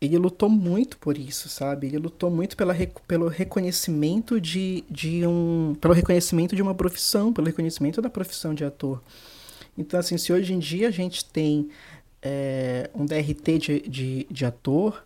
ele 0.01 0.17
lutou 0.17 0.49
muito 0.49 0.97
por 0.97 1.15
isso, 1.15 1.47
sabe? 1.47 1.85
Ele 1.85 1.99
lutou 1.99 2.31
muito 2.31 2.57
pela, 2.57 2.75
pelo 3.07 3.27
reconhecimento 3.27 4.41
de, 4.41 4.83
de 4.89 5.25
um. 5.27 5.75
pelo 5.79 5.93
reconhecimento 5.93 6.55
de 6.55 6.61
uma 6.61 6.73
profissão, 6.73 7.31
pelo 7.31 7.45
reconhecimento 7.45 8.01
da 8.01 8.09
profissão 8.09 8.55
de 8.55 8.65
ator. 8.65 8.99
Então, 9.77 9.99
assim, 9.99 10.17
se 10.17 10.33
hoje 10.33 10.53
em 10.53 10.59
dia 10.59 10.87
a 10.87 10.91
gente 10.91 11.23
tem 11.23 11.69
é, 12.19 12.89
um 12.95 13.05
DRT 13.05 13.57
de, 13.59 13.79
de, 13.81 14.27
de 14.29 14.45
ator, 14.45 15.05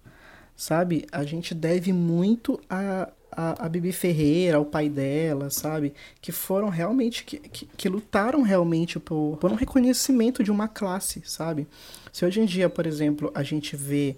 sabe? 0.55 1.05
A 1.11 1.25
gente 1.25 1.53
deve 1.53 1.91
muito 1.91 2.59
a, 2.69 3.11
a, 3.35 3.65
a 3.65 3.69
Bibi 3.69 3.91
Ferreira, 3.91 4.59
o 4.59 4.65
pai 4.65 4.87
dela, 4.89 5.49
sabe? 5.49 5.93
Que 6.21 6.31
foram 6.31 6.69
realmente, 6.69 7.23
que, 7.23 7.37
que, 7.37 7.65
que, 7.65 7.89
lutaram 7.89 8.41
realmente 8.41 8.99
por, 8.99 9.37
por 9.37 9.51
um 9.51 9.55
reconhecimento 9.55 10.43
de 10.43 10.51
uma 10.51 10.67
classe, 10.67 11.21
sabe? 11.25 11.67
Se 12.13 12.25
hoje 12.25 12.39
em 12.39 12.45
dia, 12.45 12.69
por 12.69 12.85
exemplo, 12.85 13.31
a 13.35 13.43
gente 13.43 13.75
vê 13.75 14.15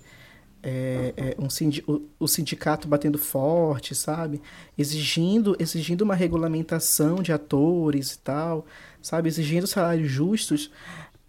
é, 0.62 1.14
é, 1.18 1.36
um 1.40 1.50
sindi 1.50 1.84
o, 1.88 2.02
o, 2.20 2.28
sindicato 2.28 2.88
batendo 2.88 3.18
forte, 3.18 3.96
sabe? 3.96 4.42
Exigindo, 4.78 5.56
exigindo 5.60 6.02
uma 6.02 6.16
regulamentação 6.16 7.22
de 7.22 7.32
atores 7.32 8.14
e 8.14 8.20
tal, 8.20 8.66
sabe? 9.02 9.30
Exigindo 9.30 9.66
salários 9.66 10.12
justos, 10.12 10.72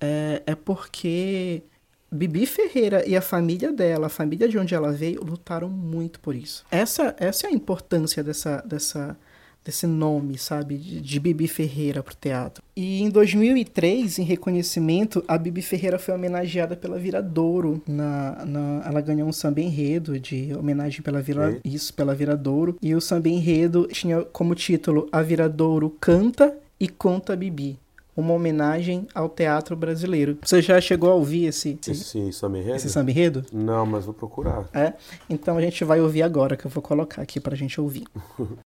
é, 0.00 0.42
é 0.46 0.54
porque 0.54 1.62
Bibi 2.10 2.46
Ferreira 2.46 3.06
e 3.06 3.14
a 3.14 3.20
família 3.20 3.70
dela, 3.70 4.06
a 4.06 4.10
família 4.10 4.48
de 4.48 4.58
onde 4.58 4.74
ela 4.74 4.90
veio, 4.90 5.22
lutaram 5.22 5.68
muito 5.68 6.20
por 6.20 6.34
isso. 6.34 6.64
Essa, 6.70 7.14
essa 7.18 7.46
é 7.46 7.50
a 7.50 7.52
importância 7.52 8.24
dessa, 8.24 8.62
dessa, 8.66 9.16
desse 9.62 9.86
nome, 9.86 10.38
sabe, 10.38 10.78
de, 10.78 11.02
de 11.02 11.20
Bibi 11.20 11.46
Ferreira 11.46 12.02
para 12.02 12.12
o 12.12 12.16
teatro. 12.16 12.62
E 12.74 13.02
em 13.02 13.10
2003, 13.10 14.20
em 14.20 14.22
reconhecimento, 14.22 15.22
a 15.28 15.36
Bibi 15.36 15.60
Ferreira 15.60 15.98
foi 15.98 16.14
homenageada 16.14 16.74
pela 16.74 16.98
Viradouro. 16.98 17.82
Na, 17.86 18.44
na, 18.46 18.82
ela 18.86 19.00
ganhou 19.02 19.28
um 19.28 19.32
samba 19.32 19.60
enredo 19.60 20.18
de 20.18 20.54
homenagem 20.54 21.02
pela 21.02 21.20
Vira, 21.20 21.60
isso, 21.62 21.92
pela 21.92 22.14
Viradouro. 22.14 22.78
E 22.80 22.94
o 22.94 23.00
samba 23.02 23.28
enredo 23.28 23.86
tinha 23.88 24.22
como 24.22 24.54
título 24.54 25.08
A 25.12 25.20
Viradouro 25.20 25.94
canta 26.00 26.56
e 26.80 26.88
conta 26.88 27.36
Bibi 27.36 27.78
uma 28.18 28.34
homenagem 28.34 29.06
ao 29.14 29.28
teatro 29.28 29.76
brasileiro. 29.76 30.38
Você 30.42 30.60
já 30.60 30.80
chegou 30.80 31.10
a 31.10 31.14
ouvir 31.14 31.46
esse, 31.46 31.78
esse, 31.88 32.18
esse 32.18 32.32
samba 32.32 32.58
enredo? 32.58 32.76
Esse 32.76 32.90
samba 32.90 33.10
enredo? 33.12 33.46
Não, 33.52 33.86
mas 33.86 34.04
vou 34.04 34.12
procurar. 34.12 34.68
É? 34.74 34.94
Então 35.30 35.56
a 35.56 35.60
gente 35.60 35.84
vai 35.84 36.00
ouvir 36.00 36.22
agora, 36.22 36.56
que 36.56 36.66
eu 36.66 36.70
vou 36.70 36.82
colocar 36.82 37.22
aqui 37.22 37.38
pra 37.38 37.54
gente 37.54 37.80
ouvir. 37.80 38.04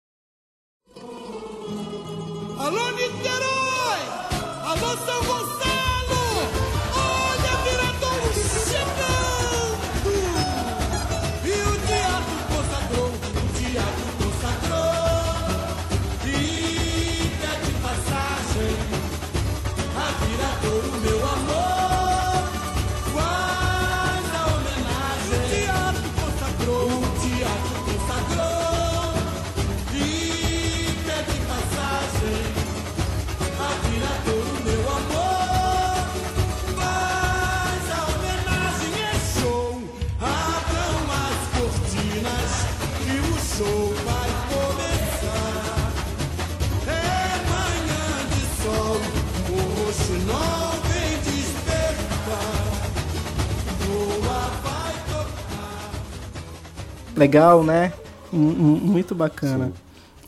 Legal, 57.24 57.64
né? 57.64 57.94
muito 58.32 59.14
bacana. 59.14 59.68
Sim. 59.68 59.74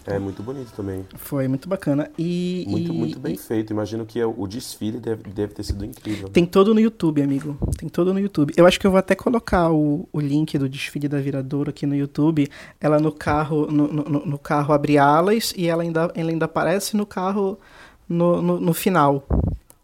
É 0.08 0.20
muito 0.20 0.44
bonito 0.44 0.72
também. 0.72 1.04
Foi 1.16 1.48
muito 1.48 1.68
bacana. 1.68 2.12
E. 2.18 2.64
Muito, 2.68 2.92
e- 2.94 2.96
muito 2.96 3.20
bem 3.20 3.34
e- 3.34 3.38
feito. 3.38 3.74
Imagino 3.74 4.06
que 4.06 4.24
o 4.24 4.46
desfile 4.46 5.00
deve, 5.00 5.24
deve 5.32 5.56
ter 5.56 5.64
sido 5.64 5.84
incrível. 5.84 6.30
Tem 6.30 6.46
todo 6.46 6.76
no 6.76 6.80
YouTube, 6.80 7.24
amigo. 7.24 7.58
Tem 7.76 7.90
todo 7.90 8.14
no 8.14 8.20
YouTube. 8.20 8.54
Eu 8.56 8.68
acho 8.68 8.80
que 8.80 8.86
eu 8.86 8.92
vou 8.92 9.00
até 9.00 9.16
colocar 9.16 9.72
o, 9.72 10.08
o 10.14 10.20
link 10.20 10.60
do 10.60 10.70
desfile 10.70 11.08
da 11.08 11.20
Viradouro 11.20 11.72
aqui 11.72 11.88
no 11.88 11.96
YouTube. 11.96 12.48
Ela 12.80 13.00
no 13.00 13.12
carro, 13.12 13.66
no, 13.66 13.88
no, 13.88 14.26
no 14.26 14.38
carro 14.38 14.76
abre 14.76 15.00
alas 15.00 15.54
e 15.58 15.68
ela 15.68 15.82
ainda, 15.82 16.12
ela 16.14 16.30
ainda 16.30 16.46
aparece 16.46 16.96
no 16.96 17.06
carro 17.06 17.58
no, 18.08 18.44
no, 18.44 18.60
no 18.60 18.74
final. 18.76 19.28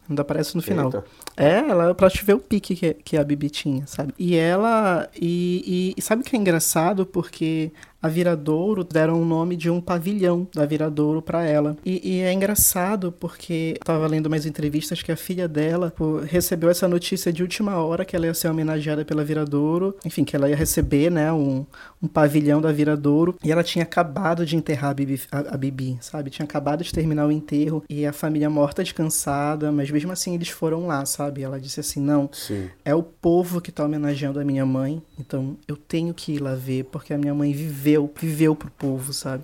Ainda 0.07 0.21
aparece 0.21 0.55
no 0.55 0.61
final. 0.61 0.85
Eita. 0.85 1.03
É, 1.43 1.57
ela 1.69 1.95
pra 1.95 2.09
te 2.09 2.23
ver 2.23 2.35
o 2.35 2.39
pique 2.39 2.75
que, 2.75 2.93
que 2.93 3.17
a 3.17 3.23
Bibi 3.23 3.49
tinha, 3.49 3.87
sabe? 3.87 4.13
E 4.19 4.35
ela. 4.35 5.09
E, 5.19 5.63
e- 5.65 5.93
e 5.97 6.01
sabe 6.01 6.21
o 6.21 6.25
que 6.25 6.35
é 6.35 6.39
engraçado? 6.39 7.05
Porque 7.05 7.71
a 8.01 8.07
Viradouro 8.07 8.83
deram 8.83 9.21
o 9.21 9.25
nome 9.25 9.55
de 9.55 9.69
um 9.69 9.79
pavilhão 9.79 10.47
da 10.53 10.65
Viradouro 10.65 11.21
pra 11.21 11.43
ela. 11.45 11.77
E, 11.85 12.17
e 12.17 12.21
é 12.21 12.31
engraçado 12.33 13.11
porque 13.11 13.73
eu 13.79 13.85
tava 13.85 14.07
lendo 14.07 14.25
umas 14.27 14.45
entrevistas 14.45 15.01
que 15.03 15.11
a 15.11 15.15
filha 15.17 15.47
dela 15.47 15.93
pô, 15.95 16.17
recebeu 16.19 16.69
essa 16.69 16.87
notícia 16.87 17.31
de 17.33 17.41
última 17.43 17.75
hora 17.77 18.03
que 18.05 18.15
ela 18.15 18.25
ia 18.27 18.33
ser 18.33 18.47
homenageada 18.49 19.03
pela 19.05 19.23
Viradouro. 19.23 19.95
Enfim, 20.05 20.23
que 20.23 20.35
ela 20.35 20.49
ia 20.49 20.55
receber, 20.55 21.11
né, 21.11 21.31
um, 21.31 21.65
um 22.01 22.07
pavilhão 22.07 22.59
da 22.59 22.71
Viradouro. 22.71 23.35
E 23.43 23.51
ela 23.51 23.63
tinha 23.63 23.83
acabado 23.83 24.45
de 24.45 24.55
enterrar 24.55 24.91
a 24.91 24.93
Bibi, 24.93 25.21
a, 25.31 25.39
a 25.53 25.57
Bibi, 25.57 25.97
sabe? 26.01 26.29
Tinha 26.29 26.45
acabado 26.45 26.83
de 26.83 26.91
terminar 26.91 27.27
o 27.27 27.31
enterro 27.31 27.83
e 27.89 28.05
a 28.05 28.11
família 28.13 28.49
morta 28.49 28.83
descansada, 28.83 29.71
mas 29.71 29.91
mesmo 29.91 30.11
assim 30.11 30.33
eles 30.33 30.49
foram 30.49 30.87
lá, 30.87 31.05
sabe? 31.05 31.43
Ela 31.43 31.59
disse 31.59 31.79
assim: 31.79 31.99
não, 32.01 32.29
Sim. 32.31 32.69
é 32.83 32.95
o 32.95 33.03
povo 33.03 33.61
que 33.61 33.71
tá 33.71 33.85
homenageando 33.85 34.39
a 34.39 34.43
minha 34.43 34.65
mãe, 34.65 35.01
então 35.19 35.55
eu 35.67 35.75
tenho 35.77 36.13
que 36.13 36.33
ir 36.33 36.39
lá 36.39 36.55
ver, 36.55 36.85
porque 36.85 37.13
a 37.13 37.17
minha 37.17 37.33
mãe 37.35 37.53
viveu, 37.53 38.11
viveu 38.19 38.55
pro 38.55 38.71
povo, 38.71 39.13
sabe? 39.13 39.43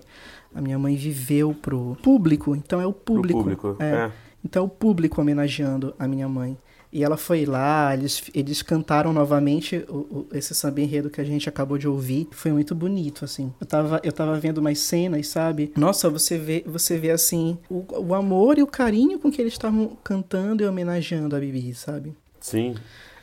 A 0.54 0.60
minha 0.60 0.78
mãe 0.78 0.96
viveu 0.96 1.54
pro 1.54 1.96
público, 2.02 2.56
então 2.56 2.80
é 2.80 2.86
o 2.86 2.92
Pro 2.92 3.14
público. 3.16 3.38
público. 3.40 3.76
É. 3.78 3.84
É. 4.06 4.12
Então 4.44 4.62
é 4.62 4.66
o 4.66 4.68
público 4.68 5.20
homenageando 5.20 5.94
a 5.98 6.08
minha 6.08 6.28
mãe. 6.28 6.56
E 6.98 7.04
ela 7.04 7.16
foi 7.16 7.46
lá, 7.46 7.94
eles, 7.94 8.24
eles 8.34 8.60
cantaram 8.60 9.12
novamente 9.12 9.84
o, 9.88 9.94
o- 9.94 10.26
esse 10.32 10.52
samba 10.52 10.80
enredo 10.80 11.08
que 11.08 11.20
a 11.20 11.24
gente 11.24 11.48
acabou 11.48 11.78
de 11.78 11.86
ouvir. 11.86 12.26
Foi 12.32 12.50
muito 12.50 12.74
bonito, 12.74 13.24
assim. 13.24 13.52
Eu 13.60 13.66
tava, 13.68 14.00
eu 14.02 14.10
tava 14.12 14.36
vendo 14.40 14.58
umas 14.58 14.80
cenas, 14.80 15.28
sabe? 15.28 15.72
Nossa, 15.76 16.10
você 16.10 16.36
vê, 16.36 16.64
você 16.66 16.98
vê 16.98 17.12
assim, 17.12 17.56
o, 17.70 17.84
o 18.08 18.14
amor 18.16 18.58
e 18.58 18.64
o 18.64 18.66
carinho 18.66 19.16
com 19.20 19.30
que 19.30 19.40
eles 19.40 19.52
estavam 19.52 19.96
cantando 20.02 20.60
e 20.60 20.66
homenageando 20.66 21.36
a 21.36 21.38
Bibi, 21.38 21.72
sabe? 21.72 22.16
Sim. 22.40 22.74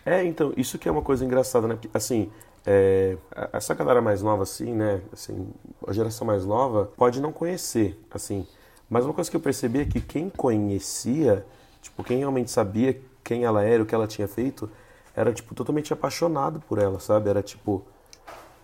É, 0.05 0.23
então, 0.23 0.53
isso 0.55 0.77
que 0.79 0.87
é 0.87 0.91
uma 0.91 1.01
coisa 1.01 1.25
engraçada, 1.25 1.67
né? 1.67 1.73
Porque, 1.73 1.89
assim, 1.93 2.29
é, 2.65 3.17
essa 3.51 3.73
galera 3.73 4.01
mais 4.01 4.21
nova, 4.21 4.43
assim, 4.43 4.73
né? 4.73 5.01
Assim, 5.11 5.49
a 5.85 5.91
geração 5.91 6.25
mais 6.25 6.45
nova 6.45 6.89
pode 6.95 7.19
não 7.19 7.33
conhecer, 7.33 7.99
assim. 8.09 8.47
Mas 8.89 9.03
uma 9.03 9.13
coisa 9.13 9.29
que 9.29 9.35
eu 9.35 9.41
percebi 9.41 9.79
é 9.81 9.85
que 9.85 9.99
quem 9.99 10.29
conhecia, 10.29 11.45
tipo, 11.81 12.05
quem 12.05 12.19
realmente 12.19 12.49
sabia 12.51 13.01
quem 13.25 13.43
ela 13.43 13.63
era, 13.63 13.81
o 13.81 13.85
que 13.85 13.95
ela 13.95 14.07
tinha 14.07 14.27
feito, 14.27 14.69
era, 15.15 15.33
tipo, 15.33 15.53
totalmente 15.55 15.91
apaixonado 15.91 16.61
por 16.61 16.77
ela, 16.77 16.99
sabe? 16.99 17.29
Era, 17.29 17.41
tipo, 17.41 17.83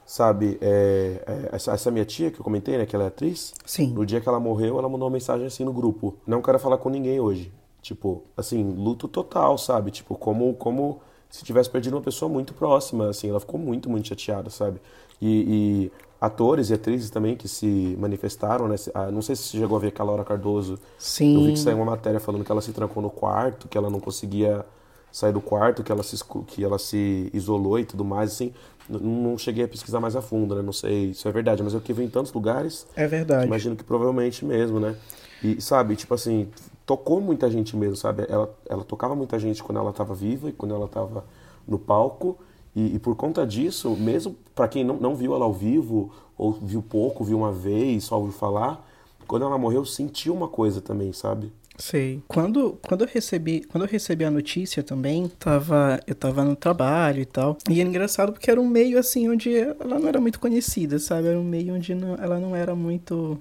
sabe, 0.06 0.58
é, 0.62 1.24
é, 1.25 1.56
essa, 1.56 1.74
essa 1.74 1.89
minha 1.89 2.06
tia 2.06 2.30
que 2.30 2.39
eu 2.39 2.44
comentei, 2.44 2.77
né? 2.77 2.86
Que 2.86 2.96
ela 2.96 3.06
é 3.06 3.08
atriz, 3.08 3.53
Sim. 3.65 3.91
no 3.91 4.06
dia 4.06 4.22
que 4.22 4.30
ela 4.30 4.39
morreu, 4.39 4.77
ela 4.77 4.88
mandou 4.88 5.08
uma 5.08 5.13
mensagem 5.13 5.48
assim 5.48 5.65
no 5.65 5.74
grupo. 5.74 6.15
Não 6.27 6.41
quero 6.41 6.60
falar 6.60 6.77
com 6.77 6.89
ninguém 6.89 7.20
hoje. 7.20 7.51
Tipo, 7.82 8.24
assim, 8.38 8.63
luto 8.75 9.08
total, 9.08 9.58
sabe? 9.58 9.89
Tipo, 9.89 10.15
como, 10.15 10.53
como 10.53 11.01
se 11.30 11.44
tivesse 11.44 11.70
perdido 11.70 11.96
uma 11.96 12.01
pessoa 12.03 12.30
muito 12.30 12.53
próxima, 12.53 13.10
assim. 13.10 13.30
Ela 13.30 13.39
ficou 13.39 13.60
muito, 13.60 13.89
muito 13.89 14.08
chateada, 14.08 14.51
sabe? 14.51 14.80
E, 15.20 15.89
e 15.89 15.91
atores 16.22 16.70
e 16.70 16.74
atrizes 16.75 17.10
também 17.10 17.36
que 17.36 17.48
se 17.48 17.98
manifestaram, 18.00 18.68
né? 18.68 18.75
Ah, 18.94 19.10
Não 19.10 19.24
sei 19.24 19.36
se 19.36 19.42
você 19.42 19.58
chegou 19.58 19.75
a 19.75 19.80
ver 19.80 19.92
a 19.98 20.04
Laura 20.04 20.24
Cardoso. 20.24 20.78
Sim. 21.00 21.34
Eu 21.36 21.46
vi 21.48 21.54
que 21.54 21.60
saiu 21.60 21.78
uma 21.78 21.86
matéria 21.86 22.20
falando 22.20 22.46
que 22.46 22.51
ela 22.51 22.62
se 22.62 22.72
trancou 22.72 23.01
no 23.01 23.10
quarto, 23.10 23.68
que 23.68 23.75
ela 23.75 23.90
não 23.90 24.00
conseguia 24.00 24.63
sair 25.12 25.34
do 25.34 25.42
quarto, 25.42 25.84
que 25.84 25.92
ela 25.92 26.04
se, 26.04 26.24
que 26.46 26.63
ela 26.63 26.78
se 26.78 27.32
isolou 27.34 27.80
e 27.80 27.86
tudo 27.86 28.06
mais, 28.06 28.34
assim. 28.34 28.54
Não 28.88 29.36
cheguei 29.38 29.63
a 29.63 29.68
pesquisar 29.68 30.00
mais 30.00 30.16
a 30.16 30.22
fundo, 30.22 30.54
né? 30.54 30.62
Não 30.62 30.74
sei 30.74 31.13
se 31.16 31.28
é 31.28 31.32
verdade, 31.32 31.63
mas 31.63 31.74
eu 31.74 31.82
que 31.82 31.92
vi 31.92 32.04
em 32.04 32.10
tantos 32.10 32.32
lugares 32.32 32.86
É 32.96 33.08
verdade. 33.08 33.48
Imagino 33.48 33.75
que 33.75 33.84
provavelmente 33.84 34.46
mesmo, 34.46 34.80
né? 34.80 34.96
E, 35.44 35.60
sabe, 35.60 35.96
tipo 35.96 36.13
assim, 36.13 36.50
tocou 36.86 37.20
muita 37.20 37.50
gente 37.50 37.75
mesmo, 37.75 37.96
sabe? 37.96 38.25
Ela, 38.30 38.54
ela 38.70 38.84
tocava 38.84 39.16
muita 39.16 39.40
gente 39.40 39.63
quando 39.63 39.80
ela 39.80 39.92
tava 39.92 40.13
viva 40.13 40.50
e 40.50 40.51
quando 40.51 40.75
ela 40.75 40.88
tava 40.88 41.25
no 41.68 41.80
palco. 41.80 42.38
E, 42.75 42.96
e 42.96 43.00
por 43.00 43.16
conta 43.16 43.46
disso, 43.46 43.96
mesmo 43.98 44.36
pra 44.56 44.68
quem 44.68 44.84
não, 44.84 44.98
não 44.98 45.16
viu 45.16 45.34
ela 45.34 45.46
ao 45.46 45.54
vivo, 45.54 46.12
ou 46.38 46.53
viu 46.53 46.81
pouco, 46.81 47.24
viu 47.24 47.38
uma 47.38 47.51
vez, 47.51 48.05
só 48.05 48.18
ouviu 48.18 48.34
falar, 48.34 48.88
quando 49.27 49.46
ela 49.46 49.57
morreu, 49.57 49.86
sentiu 49.86 50.34
uma 50.34 50.48
coisa 50.48 50.81
também, 50.81 51.12
sabe? 51.14 51.51
Sei. 51.77 52.22
Quando, 52.27 52.77
quando 52.88 53.01
eu 53.03 53.10
recebi, 53.12 53.62
quando 53.64 53.86
eu 53.86 53.90
recebi 53.90 54.24
a 54.24 54.29
notícia 54.29 54.84
também, 54.84 55.27
tava, 55.40 56.00
eu 56.05 56.14
tava 56.14 56.44
no 56.44 56.55
trabalho 56.55 57.22
e 57.22 57.25
tal. 57.25 57.57
E 57.70 57.79
era 57.79 57.90
engraçado 57.90 58.31
porque 58.34 58.51
era 58.51 58.62
um 58.62 58.68
meio 58.68 59.00
assim 59.00 59.27
onde 59.29 59.55
ela 59.55 60.00
não 60.00 60.07
era 60.07 60.22
muito 60.22 60.40
conhecida, 60.40 61.00
sabe? 61.00 61.27
Era 61.29 61.40
um 61.40 61.44
meio 61.44 61.74
onde 61.74 61.96
não- 61.96 62.16
ela 62.16 62.40
não 62.40 62.55
era 62.55 62.75
muito 62.75 63.40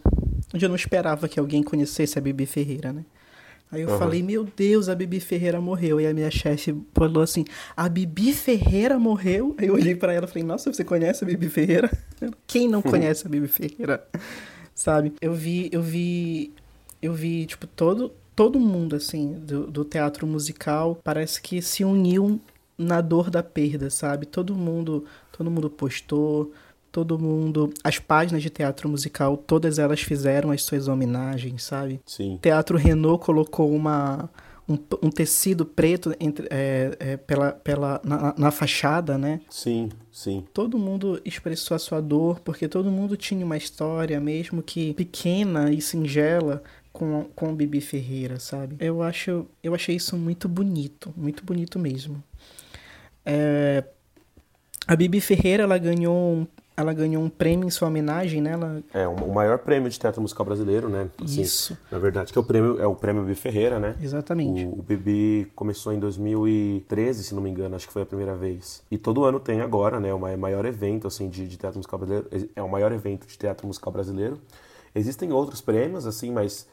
onde 0.55 0.65
eu 0.65 0.69
não 0.69 0.77
esperava 0.77 1.29
que 1.29 1.39
alguém 1.39 1.63
conhecesse 1.63 2.19
a 2.19 2.23
Bibi 2.23 2.47
Ferreira, 2.47 2.93
né? 2.93 3.05
Aí 3.73 3.83
eu 3.83 3.89
Aham. 3.89 3.99
falei, 3.99 4.23
meu 4.23 4.45
Deus, 4.45 4.89
a 4.89 4.95
Bibi 4.95 5.21
Ferreira 5.21 5.61
morreu. 5.61 6.01
E 6.01 6.07
a 6.07 6.13
minha 6.13 6.31
chefe 6.31 6.77
falou 6.93 7.23
assim: 7.23 7.45
a 7.77 7.89
Bibi 7.89 8.33
Ferreira 8.33 8.99
morreu? 8.99 9.55
Aí 9.59 9.69
eu 9.69 9.75
olhei 9.75 9.95
pra 9.95 10.13
ela 10.13 10.27
e 10.27 10.29
falei, 10.29 10.43
nossa, 10.43 10.73
você 10.73 10.85
conhece 10.85 11.23
a 11.23 11.27
Bibi 11.27 11.49
Ferreira? 11.49 11.91
Quem 12.47 12.69
não 12.69 12.83
conhece 12.83 13.27
a 13.27 13.31
Bibi 13.31 13.47
Ferreira? 13.47 14.07
Sabe? 14.75 15.13
Eu 15.21 15.35
vi, 15.35 15.69
eu 15.73 15.83
vi, 15.83 16.53
eu 17.01 17.13
vi, 17.13 17.47
tipo, 17.47 17.67
todo, 17.67 18.13
todo 18.35 18.59
mundo, 18.59 18.97
assim, 18.97 19.35
do, 19.35 19.67
do 19.67 19.85
teatro 19.85 20.27
musical, 20.27 20.99
parece 21.05 21.41
que 21.41 21.63
se 21.63 21.85
uniu 21.85 22.41
na 22.77 23.01
dor 23.01 23.31
da 23.31 23.43
perda, 23.43 23.91
sabe? 23.91 24.25
Todo 24.27 24.55
mundo, 24.55 25.05
todo 25.31 25.51
mundo 25.51 25.69
postou, 25.69 26.51
todo 26.91 27.19
mundo, 27.19 27.73
as 27.85 27.99
páginas 27.99 28.43
de 28.43 28.51
teatro 28.51 28.89
musical, 28.89 29.37
todas 29.37 29.79
elas 29.79 30.01
fizeram 30.01 30.51
as 30.51 30.63
suas 30.63 30.89
homenagens, 30.89 31.63
sabe? 31.63 32.01
Sim. 32.05 32.39
Teatro 32.43 32.77
Renault 32.77 33.25
colocou 33.25 33.73
uma, 33.75 34.29
um, 34.69 34.79
um 35.03 35.11
tecido 35.11 35.65
preto 35.65 36.15
entre, 36.21 36.47
é, 36.51 36.97
é, 36.99 37.17
pela, 37.17 37.53
pela, 37.53 38.01
na, 38.05 38.35
na 38.37 38.51
fachada, 38.51 39.17
né? 39.17 39.41
Sim, 39.49 39.89
sim. 40.13 40.45
Todo 40.53 40.79
mundo 40.79 41.21
expressou 41.25 41.75
a 41.75 41.79
sua 41.79 42.01
dor, 42.01 42.41
porque 42.41 42.69
todo 42.69 42.91
mundo 42.91 43.17
tinha 43.17 43.45
uma 43.45 43.57
história, 43.57 44.21
mesmo 44.21 44.63
que 44.63 44.95
pequena 44.95 45.73
e 45.73 45.81
singela, 45.81 46.63
com, 46.93 47.25
com 47.35 47.55
Bibi 47.55 47.81
Ferreira, 47.81 48.39
sabe? 48.39 48.77
Eu 48.81 49.03
acho, 49.03 49.47
eu 49.63 49.75
achei 49.75 49.97
isso 49.97 50.17
muito 50.17 50.49
bonito, 50.49 51.13
muito 51.17 51.45
bonito 51.45 51.79
mesmo. 51.79 52.23
É, 53.25 53.85
a 54.87 54.97
Bibi 54.97 55.21
Ferreira, 55.21 55.63
ela 55.63 55.79
ganhou 55.79 56.17
um, 56.17 56.47
ela 56.81 56.93
ganhou 56.93 57.23
um 57.23 57.29
prêmio 57.29 57.67
em 57.67 57.71
sua 57.71 57.89
homenagem, 57.89 58.41
né? 58.41 58.53
Ela, 58.53 58.83
É 58.93 59.07
o 59.07 59.33
maior 59.33 59.59
prêmio 59.59 59.89
de 59.91 59.99
teatro 59.99 60.21
musical 60.21 60.45
brasileiro, 60.47 60.89
né? 60.89 61.09
Assim, 61.23 61.43
Isso. 61.43 61.77
Na 61.91 61.99
verdade, 61.99 62.33
que 62.33 62.39
é 62.39 62.41
o 62.41 62.45
prêmio, 62.45 62.81
é 62.81 62.87
o 62.87 62.95
prêmio 62.95 63.23
Bibi 63.23 63.35
Ferreira, 63.35 63.79
né? 63.79 63.97
exatamente. 64.01 64.65
O, 64.65 64.79
o 64.79 64.83
Bibi 64.83 65.51
começou 65.55 65.93
em 65.93 65.99
2013, 65.99 67.25
se 67.25 67.35
não 67.35 67.43
me 67.43 67.51
engano, 67.51 67.77
acho 67.77 67.87
que 67.87 67.93
foi 67.93 68.03
a 68.03 68.07
primeira 68.07 68.35
vez. 68.35 68.83
E 68.91 68.99
todo 68.99 69.25
ano 69.25 69.39
tem 69.41 69.61
agora, 69.61 69.99
né? 70.01 70.13
O 70.13 70.19
mai- 70.19 70.37
maior 70.37 70.65
evento 70.65 71.07
assim 71.07 71.29
de, 71.29 71.47
de 71.47 71.57
teatro 71.57 71.79
musical 71.79 71.99
brasileiro. 71.99 72.29
É 72.55 72.63
o 72.63 72.69
maior 72.69 72.93
evento 72.93 73.27
de 73.27 73.37
teatro 73.39 73.67
musical 73.67 73.93
brasileiro. 73.93 74.39
Existem 74.95 75.33
outros 75.33 75.61
prêmios, 75.61 76.07
assim, 76.07 76.31
mas 76.33 76.67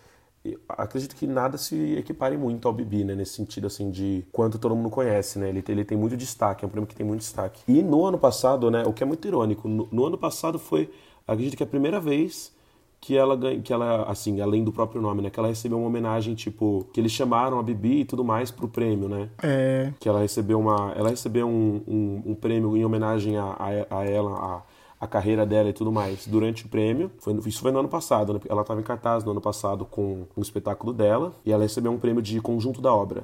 acredito 0.69 1.15
que 1.15 1.25
nada 1.25 1.57
se 1.57 1.95
equipare 1.97 2.37
muito 2.37 2.67
ao 2.67 2.73
Bibi, 2.73 3.03
né? 3.03 3.15
Nesse 3.15 3.33
sentido, 3.33 3.67
assim, 3.67 3.89
de 3.91 4.23
quanto 4.31 4.59
todo 4.59 4.75
mundo 4.75 4.89
conhece, 4.89 5.39
né? 5.39 5.49
Ele, 5.49 5.61
tem- 5.61 5.73
ele 5.73 5.85
tem 5.85 5.97
muito 5.97 6.15
destaque, 6.15 6.63
é 6.63 6.67
um 6.67 6.69
prêmio 6.69 6.87
que 6.87 6.95
tem 6.95 7.05
muito 7.05 7.21
destaque. 7.21 7.61
E 7.67 7.81
no 7.81 8.05
ano 8.05 8.17
passado, 8.17 8.69
né? 8.71 8.83
O 8.85 8.93
que 8.93 9.03
é 9.03 9.05
muito 9.05 9.27
irônico, 9.27 9.67
no, 9.67 9.87
no 9.91 10.05
ano 10.05 10.17
passado 10.17 10.59
foi, 10.59 10.89
acredito 11.27 11.57
que 11.57 11.63
a 11.63 11.67
primeira 11.67 11.99
vez 11.99 12.55
que 12.99 13.15
ela 13.15 13.35
ganha, 13.35 13.61
que 13.61 13.71
ela, 13.71 14.03
assim, 14.09 14.41
além 14.41 14.63
do 14.63 14.71
próprio 14.71 14.99
nome, 15.01 15.21
né? 15.21 15.29
Que 15.29 15.39
ela 15.39 15.47
recebeu 15.49 15.77
uma 15.77 15.87
homenagem, 15.87 16.33
tipo, 16.33 16.87
que 16.91 16.99
eles 16.99 17.11
chamaram 17.11 17.59
a 17.59 17.63
Bibi 17.63 17.99
e 18.01 18.05
tudo 18.05 18.23
mais 18.23 18.49
pro 18.49 18.67
prêmio, 18.67 19.07
né? 19.07 19.29
É, 19.43 19.93
Que 19.99 20.09
ela 20.09 20.19
recebeu 20.19 20.59
uma. 20.59 20.93
Ela 20.95 21.09
recebeu 21.09 21.47
um, 21.47 21.81
um, 21.87 22.23
um 22.31 22.35
prêmio 22.35 22.75
em 22.75 22.83
homenagem 22.83 23.37
a, 23.37 23.43
a, 23.89 23.99
a 23.99 24.05
ela, 24.05 24.31
a, 24.33 24.61
a 24.99 25.05
carreira 25.07 25.45
dela 25.45 25.69
e 25.69 25.73
tudo 25.73 25.91
mais. 25.91 26.25
Durante 26.27 26.65
o 26.65 26.69
prêmio, 26.69 27.11
foi, 27.19 27.33
isso 27.45 27.61
foi 27.61 27.71
no 27.71 27.79
ano 27.79 27.87
passado, 27.89 28.33
né? 28.33 28.39
Ela 28.49 28.61
estava 28.61 28.79
em 28.79 28.83
cartaz 28.83 29.23
no 29.23 29.31
ano 29.31 29.41
passado 29.41 29.85
com 29.85 30.25
um 30.35 30.41
espetáculo 30.41 30.91
dela 30.91 31.33
e 31.45 31.51
ela 31.51 31.63
recebeu 31.63 31.91
um 31.91 31.99
prêmio 31.99 32.21
de 32.21 32.39
conjunto 32.41 32.81
da 32.81 32.91
obra. 32.93 33.23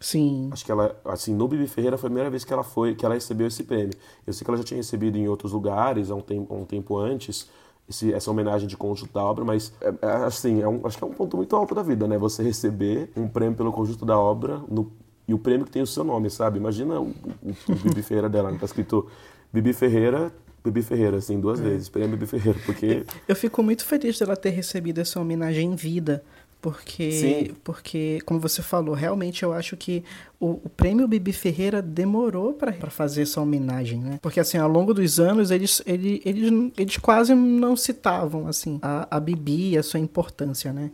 sim. 0.00 0.48
Acho 0.52 0.64
que 0.64 0.72
ela, 0.72 0.96
assim, 1.04 1.32
no 1.32 1.46
Bibi 1.46 1.68
Ferreira 1.68 1.96
foi 1.96 2.08
a 2.08 2.10
primeira 2.10 2.28
vez 2.30 2.44
que 2.44 2.52
ela 2.52 2.64
foi, 2.64 2.94
que 2.96 3.04
ela 3.04 3.14
recebeu 3.14 3.46
esse 3.46 3.62
prêmio. 3.62 3.92
Eu 4.26 4.32
sei 4.32 4.44
que 4.44 4.50
ela 4.50 4.58
já 4.58 4.64
tinha 4.64 4.76
recebido 4.78 5.16
em 5.16 5.28
outros 5.28 5.52
lugares, 5.52 6.10
há 6.10 6.14
um 6.16 6.20
tempo, 6.20 6.52
há 6.52 6.56
um 6.58 6.64
tempo 6.64 6.98
antes, 6.98 7.48
esse- 7.88 8.12
essa 8.12 8.28
homenagem 8.30 8.66
de 8.66 8.76
conjunto 8.76 9.12
da 9.12 9.22
obra, 9.24 9.44
mas, 9.44 9.72
é, 9.80 9.94
é, 10.02 10.06
assim, 10.24 10.60
é 10.60 10.66
um- 10.68 10.80
acho 10.84 10.98
que 10.98 11.04
é 11.04 11.06
um 11.06 11.12
ponto 11.12 11.36
muito 11.36 11.54
alto 11.54 11.72
da 11.74 11.82
vida, 11.84 12.08
né? 12.08 12.18
Você 12.18 12.42
receber 12.42 13.12
um 13.16 13.28
prêmio 13.28 13.56
pelo 13.56 13.70
conjunto 13.72 14.04
da 14.04 14.18
obra 14.18 14.60
no- 14.68 14.90
e 15.28 15.32
o 15.34 15.38
prêmio 15.38 15.64
que 15.66 15.70
tem 15.72 15.82
o 15.82 15.86
seu 15.86 16.02
nome, 16.02 16.28
sabe? 16.30 16.58
Imagina 16.58 16.98
o, 17.00 17.04
o- 17.06 17.72
o 17.72 17.74
Bibi 17.84 18.02
Ferreira 18.02 18.28
dela, 18.28 18.50
né? 18.50 18.58
tá 18.58 18.66
escrito 18.66 19.06
Bibi 19.52 19.72
Ferreira, 19.72 20.32
Bibi 20.64 20.82
Ferreira, 20.82 21.16
assim, 21.16 21.40
duas 21.40 21.60
É. 21.60 21.62
vezes. 21.64 21.82
Esperei 21.82 22.06
a 22.06 22.10
Bibi 22.10 22.26
Ferreira, 22.26 22.58
porque. 22.64 23.04
Eu 23.26 23.34
fico 23.36 23.62
muito 23.62 23.84
feliz 23.84 24.18
dela 24.18 24.36
ter 24.36 24.50
recebido 24.50 25.00
essa 25.00 25.20
homenagem 25.20 25.72
em 25.72 25.74
vida. 25.74 26.22
Porque, 26.60 27.10
Sim. 27.10 27.54
porque, 27.64 28.20
como 28.24 28.38
você 28.38 28.62
falou, 28.62 28.94
realmente 28.94 29.42
eu 29.42 29.52
acho 29.52 29.76
que 29.76 30.04
o, 30.38 30.60
o 30.64 30.68
prêmio 30.68 31.08
Bibi 31.08 31.32
Ferreira 31.32 31.82
demorou 31.82 32.52
para 32.52 32.72
fazer 32.88 33.22
essa 33.22 33.40
homenagem, 33.40 34.00
né? 34.00 34.20
Porque, 34.22 34.38
assim, 34.38 34.58
ao 34.58 34.68
longo 34.68 34.94
dos 34.94 35.18
anos, 35.18 35.50
eles, 35.50 35.82
ele, 35.84 36.22
eles, 36.24 36.52
eles 36.78 36.96
quase 36.98 37.34
não 37.34 37.76
citavam, 37.76 38.46
assim, 38.46 38.78
a, 38.80 39.08
a 39.10 39.18
Bibi 39.18 39.70
e 39.70 39.78
a 39.78 39.82
sua 39.82 39.98
importância, 39.98 40.72
né? 40.72 40.92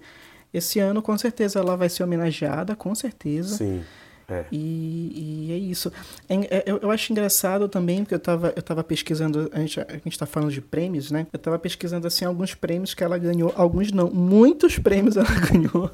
Esse 0.55 0.79
ano, 0.79 1.03
com 1.03 1.19
certeza, 1.19 1.59
ela 1.59 1.77
vai 1.77 1.91
ser 1.91 2.03
homenageada, 2.03 2.75
com 2.75 2.95
certeza. 2.95 3.59
Sim. 3.59 3.83
É. 4.29 4.45
E, 4.53 5.47
e 5.49 5.53
é 5.53 5.57
isso. 5.57 5.91
É- 6.29 6.59
é- 6.59 6.65
Eu, 6.67 6.79
eu 6.83 6.91
acho 6.91 7.11
engraçado 7.13 7.69
também, 7.69 7.99
porque 8.05 8.15
eu 8.15 8.19
tava, 8.21 8.53
eu 8.55 8.63
tava 8.63 8.85
pesquisando, 8.85 9.49
a 9.53 9.61
gente, 9.61 9.81
a 9.81 9.93
gente 10.05 10.19
tá 10.19 10.27
falando 10.27 10.53
de 10.53 10.61
prêmios, 10.61 11.11
né? 11.11 11.27
Eu 11.33 11.39
tava 11.39 11.59
pesquisando, 11.59 12.07
assim, 12.07 12.25
alguns 12.25 12.55
prêmios 12.55 12.93
que 12.95 13.03
ela 13.03 13.17
ganhou, 13.17 13.53
alguns 13.57 13.91
não, 13.91 14.11
muitos 14.11 14.79
prêmios 14.79 15.17
ela 15.17 15.29
ganhou. 15.51 15.91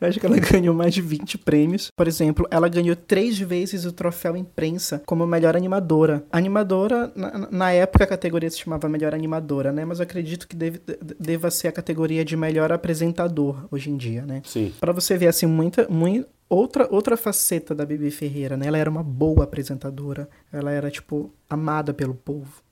Eu 0.00 0.08
acho 0.08 0.20
que 0.20 0.26
ela 0.26 0.38
ganhou 0.38 0.74
mais 0.74 0.92
de 0.94 1.00
20 1.00 1.38
prêmios. 1.38 1.90
Por 1.96 2.06
exemplo, 2.06 2.46
ela 2.50 2.68
ganhou 2.68 2.94
três 2.94 3.38
vezes 3.38 3.84
o 3.84 3.92
troféu 3.92 4.36
imprensa 4.36 5.02
como 5.06 5.26
melhor 5.26 5.56
animadora. 5.56 6.24
Animadora, 6.30 7.10
na, 7.14 7.48
na 7.50 7.72
época 7.72 8.04
a 8.04 8.06
categoria 8.06 8.50
se 8.50 8.58
chamava 8.58 8.88
melhor 8.88 9.14
animadora, 9.14 9.72
né? 9.72 9.84
Mas 9.84 9.98
eu 9.98 10.02
acredito 10.04 10.46
que 10.46 10.54
deve, 10.56 10.80
deva 11.18 11.50
ser 11.50 11.68
a 11.68 11.72
categoria 11.72 12.24
de 12.24 12.36
melhor 12.36 12.70
apresentador 12.72 13.66
hoje 13.70 13.90
em 13.90 13.96
dia, 13.96 14.22
né? 14.26 14.42
Sim. 14.44 14.72
Pra 14.80 14.92
você 14.92 15.16
ver, 15.16 15.28
assim, 15.28 15.46
muita, 15.46 15.86
muita 15.88 16.28
outra, 16.48 16.88
outra 16.90 17.16
faceta 17.16 17.74
da 17.74 17.84
Bibi 17.84 18.10
Ferreira, 18.10 18.56
né? 18.56 18.66
Ela 18.66 18.78
era 18.78 18.90
uma 18.90 19.02
boa 19.02 19.44
apresentadora. 19.44 20.28
Ela 20.52 20.70
era, 20.70 20.90
tipo, 20.90 21.30
amada 21.48 21.92
pelo 21.94 22.14
povo, 22.14 22.62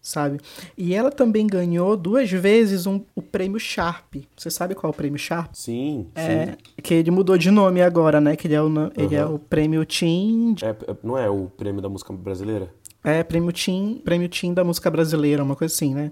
sabe? 0.00 0.38
E 0.76 0.94
ela 0.94 1.10
também 1.10 1.46
ganhou 1.46 1.96
duas 1.96 2.30
vezes 2.30 2.86
um, 2.86 3.00
o 3.14 3.22
prêmio 3.22 3.58
Sharp. 3.58 4.14
Você 4.36 4.50
sabe 4.50 4.74
qual 4.74 4.90
é 4.90 4.94
o 4.94 4.96
prêmio 4.96 5.18
Sharp? 5.18 5.50
Sim, 5.54 6.06
É, 6.14 6.46
sim. 6.46 6.52
que 6.82 6.94
ele 6.94 7.10
mudou 7.10 7.36
de 7.36 7.50
nome 7.50 7.82
agora, 7.82 8.20
né? 8.20 8.36
Que 8.36 8.46
ele 8.46 8.54
é 8.54 8.62
o, 8.62 8.68
ele 8.96 9.14
é 9.14 9.22
Aham. 9.22 9.34
o 9.34 9.38
prêmio 9.38 9.84
Tim... 9.84 10.54
É, 10.62 10.68
é- 10.70 10.96
não 11.02 11.18
é 11.18 11.28
o 11.28 11.46
prêmio 11.56 11.82
da 11.82 11.88
música 11.88 12.12
brasileira? 12.12 12.72
É, 13.04 13.22
prêmio 13.22 13.52
Tim, 13.52 14.00
prêmio 14.04 14.28
Tim 14.28 14.52
da 14.52 14.64
música 14.64 14.90
brasileira, 14.90 15.42
uma 15.44 15.54
coisa 15.54 15.72
assim, 15.72 15.94
né? 15.94 16.10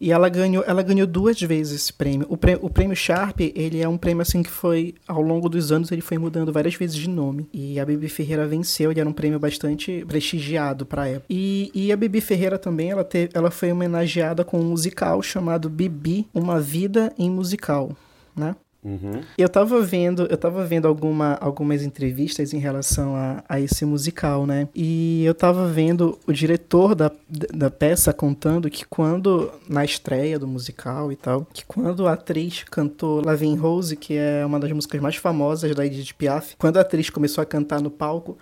E 0.00 0.12
ela 0.12 0.28
ganhou, 0.28 0.64
ela 0.66 0.82
ganhou 0.82 1.06
duas 1.06 1.40
vezes 1.40 1.82
esse 1.82 1.92
prêmio. 1.92 2.26
O, 2.28 2.36
prêmio. 2.36 2.64
o 2.64 2.70
prêmio 2.70 2.96
Sharp, 2.96 3.40
ele 3.40 3.80
é 3.80 3.88
um 3.88 3.96
prêmio 3.96 4.22
assim 4.22 4.42
que 4.42 4.50
foi, 4.50 4.94
ao 5.06 5.20
longo 5.20 5.48
dos 5.48 5.72
anos, 5.72 5.90
ele 5.90 6.02
foi 6.02 6.18
mudando 6.18 6.52
várias 6.52 6.74
vezes 6.74 6.96
de 6.96 7.08
nome. 7.08 7.48
E 7.52 7.80
a 7.80 7.84
Bibi 7.84 8.08
Ferreira 8.08 8.46
venceu, 8.46 8.90
ele 8.90 9.00
era 9.00 9.08
um 9.08 9.12
prêmio 9.12 9.38
bastante 9.38 10.04
prestigiado 10.06 10.84
pra 10.84 11.08
época. 11.08 11.26
E, 11.30 11.70
e 11.74 11.92
a 11.92 11.96
Bibi 11.96 12.20
Ferreira 12.20 12.58
também, 12.58 12.90
ela, 12.90 13.04
teve, 13.04 13.30
ela 13.34 13.50
foi 13.50 13.72
homenageada 13.72 14.44
com 14.44 14.60
um 14.60 14.64
musical 14.64 15.22
chamado 15.22 15.68
Bibi, 15.68 16.28
Uma 16.34 16.60
Vida 16.60 17.12
em 17.18 17.30
Musical, 17.30 17.90
né? 18.34 18.54
Uhum. 18.86 19.20
Eu 19.36 19.48
tava 19.48 19.82
vendo, 19.82 20.28
eu 20.30 20.36
tava 20.36 20.64
vendo 20.64 20.86
alguma, 20.86 21.34
algumas 21.40 21.82
entrevistas 21.82 22.54
em 22.54 22.58
relação 22.58 23.16
a, 23.16 23.42
a 23.48 23.58
esse 23.58 23.84
musical, 23.84 24.46
né? 24.46 24.68
E 24.72 25.24
eu 25.24 25.34
tava 25.34 25.66
vendo 25.66 26.16
o 26.24 26.32
diretor 26.32 26.94
da, 26.94 27.10
da 27.28 27.68
peça 27.68 28.12
contando 28.12 28.70
que 28.70 28.86
quando, 28.86 29.50
na 29.68 29.84
estreia 29.84 30.38
do 30.38 30.46
musical 30.46 31.10
e 31.10 31.16
tal, 31.16 31.44
que 31.52 31.64
quando 31.66 32.06
a 32.06 32.12
atriz 32.12 32.62
cantou 32.70 33.20
Lavin 33.24 33.56
Rose, 33.56 33.96
que 33.96 34.16
é 34.16 34.46
uma 34.46 34.60
das 34.60 34.70
músicas 34.70 35.00
mais 35.00 35.16
famosas 35.16 35.74
da 35.74 35.84
Edith 35.84 36.14
Piaf, 36.14 36.54
quando 36.56 36.76
a 36.76 36.82
atriz 36.82 37.10
começou 37.10 37.42
a 37.42 37.46
cantar 37.46 37.80
no 37.80 37.90
palco, 37.90 38.38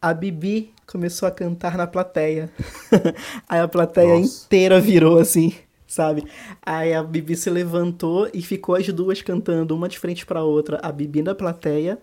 a 0.00 0.14
Bibi 0.14 0.72
começou 0.86 1.26
a 1.26 1.32
cantar 1.32 1.76
na 1.76 1.88
plateia. 1.88 2.48
Aí 3.48 3.58
a 3.58 3.66
plateia 3.66 4.20
Nossa. 4.20 4.44
inteira 4.46 4.80
virou 4.80 5.18
assim, 5.18 5.52
sabe? 5.90 6.24
Aí 6.62 6.94
a 6.94 7.02
Bibi 7.02 7.36
se 7.36 7.50
levantou 7.50 8.30
e 8.32 8.40
ficou 8.40 8.76
as 8.76 8.86
duas 8.88 9.20
cantando, 9.20 9.74
uma 9.74 9.88
de 9.88 9.98
frente 9.98 10.24
pra 10.24 10.44
outra, 10.44 10.78
a 10.82 10.92
Bibi 10.92 11.20
na 11.20 11.34
plateia 11.34 11.98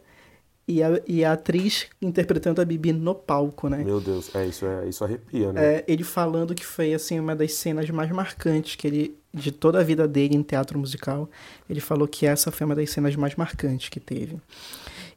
e 0.67 0.83
a, 0.83 1.01
e 1.07 1.23
a 1.23 1.31
atriz 1.31 1.87
interpretando 2.01 2.61
a 2.61 2.65
Bibi 2.65 2.91
no 2.91 3.15
palco, 3.15 3.69
né? 3.69 3.83
Meu 3.85 4.01
Deus, 4.01 4.35
é 4.35 4.45
isso, 4.45 4.65
é, 4.65 4.89
isso 4.89 5.05
arrepia, 5.05 5.53
né? 5.53 5.75
É, 5.75 5.85
ele 5.87 6.03
falando 6.03 6.53
que 6.53 6.65
foi 6.65 6.93
assim 6.93 7.17
uma 7.17 7.33
das 7.33 7.53
cenas 7.53 7.89
mais 7.89 8.11
marcantes 8.11 8.75
que 8.75 8.85
ele 8.85 9.17
de 9.33 9.51
toda 9.51 9.79
a 9.79 9.83
vida 9.83 10.05
dele 10.05 10.35
em 10.35 10.43
teatro 10.43 10.77
musical. 10.77 11.29
Ele 11.69 11.79
falou 11.79 12.07
que 12.07 12.25
essa 12.25 12.51
foi 12.51 12.65
uma 12.65 12.75
das 12.75 12.89
cenas 12.89 13.15
mais 13.15 13.35
marcantes 13.35 13.87
que 13.87 13.99
teve. 13.99 14.41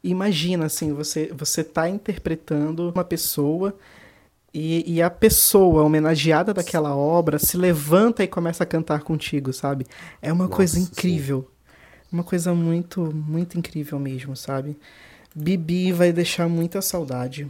Imagina 0.01 0.67
assim, 0.67 0.93
você 0.93 1.29
você 1.35 1.61
tá 1.61 1.89
interpretando 1.89 2.89
uma 2.89 3.03
pessoa 3.03 3.75
e, 4.53 4.95
e 4.95 5.01
a 5.01 5.09
pessoa 5.09 5.83
homenageada 5.83 6.53
daquela 6.53 6.95
obra 6.95 7.39
se 7.39 7.55
levanta 7.57 8.23
e 8.23 8.27
começa 8.27 8.63
a 8.63 8.67
cantar 8.67 9.01
contigo, 9.01 9.53
sabe? 9.53 9.85
É 10.21 10.31
uma 10.31 10.45
Nossa, 10.45 10.55
coisa 10.55 10.77
sim. 10.77 10.83
incrível. 10.83 11.49
Uma 12.11 12.23
coisa 12.23 12.53
muito, 12.53 13.01
muito 13.13 13.57
incrível 13.57 13.97
mesmo, 13.97 14.35
sabe? 14.35 14.77
Bibi 15.33 15.93
vai 15.93 16.11
deixar 16.11 16.49
muita 16.49 16.81
saudade. 16.81 17.49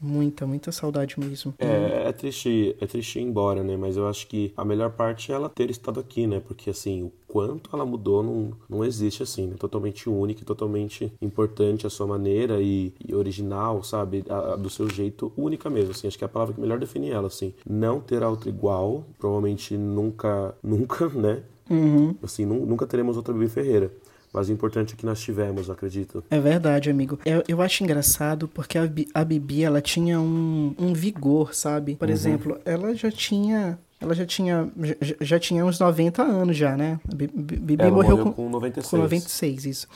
Muita, 0.00 0.46
muita 0.46 0.70
saudade 0.70 1.18
mesmo. 1.18 1.54
É, 1.58 2.08
é 2.08 2.12
triste, 2.12 2.76
é 2.80 2.86
triste 2.86 3.18
ir 3.18 3.22
embora, 3.22 3.64
né? 3.64 3.76
Mas 3.76 3.96
eu 3.96 4.06
acho 4.06 4.26
que 4.28 4.52
a 4.56 4.64
melhor 4.64 4.90
parte 4.92 5.32
é 5.32 5.34
ela 5.34 5.48
ter 5.48 5.70
estado 5.70 5.98
aqui, 5.98 6.26
né? 6.26 6.40
Porque 6.40 6.70
assim, 6.70 7.02
o 7.02 7.12
quanto 7.26 7.68
ela 7.74 7.84
mudou 7.84 8.22
não, 8.22 8.52
não 8.68 8.84
existe 8.84 9.22
assim, 9.24 9.48
né? 9.48 9.56
Totalmente 9.58 10.08
única, 10.08 10.42
e 10.42 10.44
totalmente 10.44 11.12
importante 11.20 11.86
a 11.86 11.90
sua 11.90 12.06
maneira 12.06 12.60
e, 12.62 12.92
e 13.04 13.12
original, 13.14 13.82
sabe? 13.82 14.24
A- 14.28 14.52
a- 14.54 14.56
do 14.56 14.70
seu 14.70 14.88
jeito 14.88 15.32
única 15.36 15.68
mesmo, 15.68 15.90
assim. 15.90 16.06
Acho 16.06 16.16
que 16.18 16.24
é 16.24 16.26
a 16.26 16.28
palavra 16.28 16.54
que 16.54 16.60
melhor 16.60 16.78
define 16.78 17.10
ela, 17.10 17.26
assim. 17.26 17.52
Não 17.68 18.00
ter 18.00 18.22
outra 18.22 18.48
igual, 18.48 19.04
provavelmente 19.18 19.76
nunca, 19.76 20.54
nunca, 20.62 21.08
né? 21.08 21.42
Uhum. 21.68 22.14
Assim, 22.22 22.46
nu- 22.46 22.64
nunca 22.64 22.86
teremos 22.86 23.16
outra 23.16 23.34
Bibi 23.34 23.48
Ferreira. 23.48 23.90
Mas 24.38 24.48
o 24.48 24.52
importante 24.52 24.94
é 24.94 24.96
que 24.96 25.04
nós 25.04 25.20
tivemos, 25.20 25.68
acredito. 25.68 26.22
É 26.30 26.38
verdade, 26.38 26.88
amigo. 26.88 27.18
Eu, 27.26 27.42
eu 27.48 27.60
acho 27.60 27.82
engraçado 27.82 28.46
porque 28.46 28.78
a, 28.78 28.88
a 29.12 29.24
Bibi, 29.24 29.64
ela 29.64 29.82
tinha 29.82 30.20
um, 30.20 30.72
um 30.78 30.92
vigor, 30.92 31.52
sabe? 31.52 31.96
Por 31.96 32.08
exemplo, 32.08 32.56
ela 32.64 32.94
já 32.94 33.10
tinha... 33.10 33.76
Ela 34.00 34.14
já 34.14 34.24
tinha, 34.24 34.70
já, 35.00 35.16
já 35.20 35.38
tinha 35.40 35.66
uns 35.66 35.80
90 35.80 36.22
anos 36.22 36.56
já, 36.56 36.76
né? 36.76 37.00
Bibi 37.12 37.76
morreu, 37.78 37.94
morreu 37.94 38.18
com, 38.18 38.32
com 38.32 38.48
96. 38.48 38.90
com 38.90 38.96
96, 38.98 39.66
isso. 39.66 39.88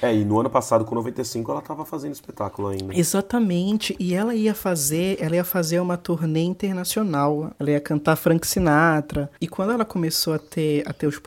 É, 0.00 0.14
e 0.14 0.24
no 0.24 0.38
ano 0.38 0.48
passado, 0.48 0.84
com 0.84 0.94
95, 0.94 1.50
ela 1.50 1.60
tava 1.60 1.84
fazendo 1.84 2.12
espetáculo 2.12 2.68
ainda. 2.68 2.96
Exatamente. 2.96 3.96
E 3.98 4.14
ela 4.14 4.34
ia 4.34 4.54
fazer, 4.54 5.16
ela 5.20 5.34
ia 5.36 5.44
fazer 5.44 5.80
uma 5.80 5.96
turnê 5.96 6.42
internacional. 6.42 7.50
Ela 7.58 7.70
ia 7.72 7.80
cantar 7.80 8.16
Frank 8.16 8.46
Sinatra. 8.46 9.30
E 9.40 9.48
quando 9.48 9.72
ela 9.72 9.84
começou 9.84 10.34
a 10.34 10.38
ter, 10.38 10.82
a 10.88 10.92
ter 10.92 11.06
os, 11.06 11.20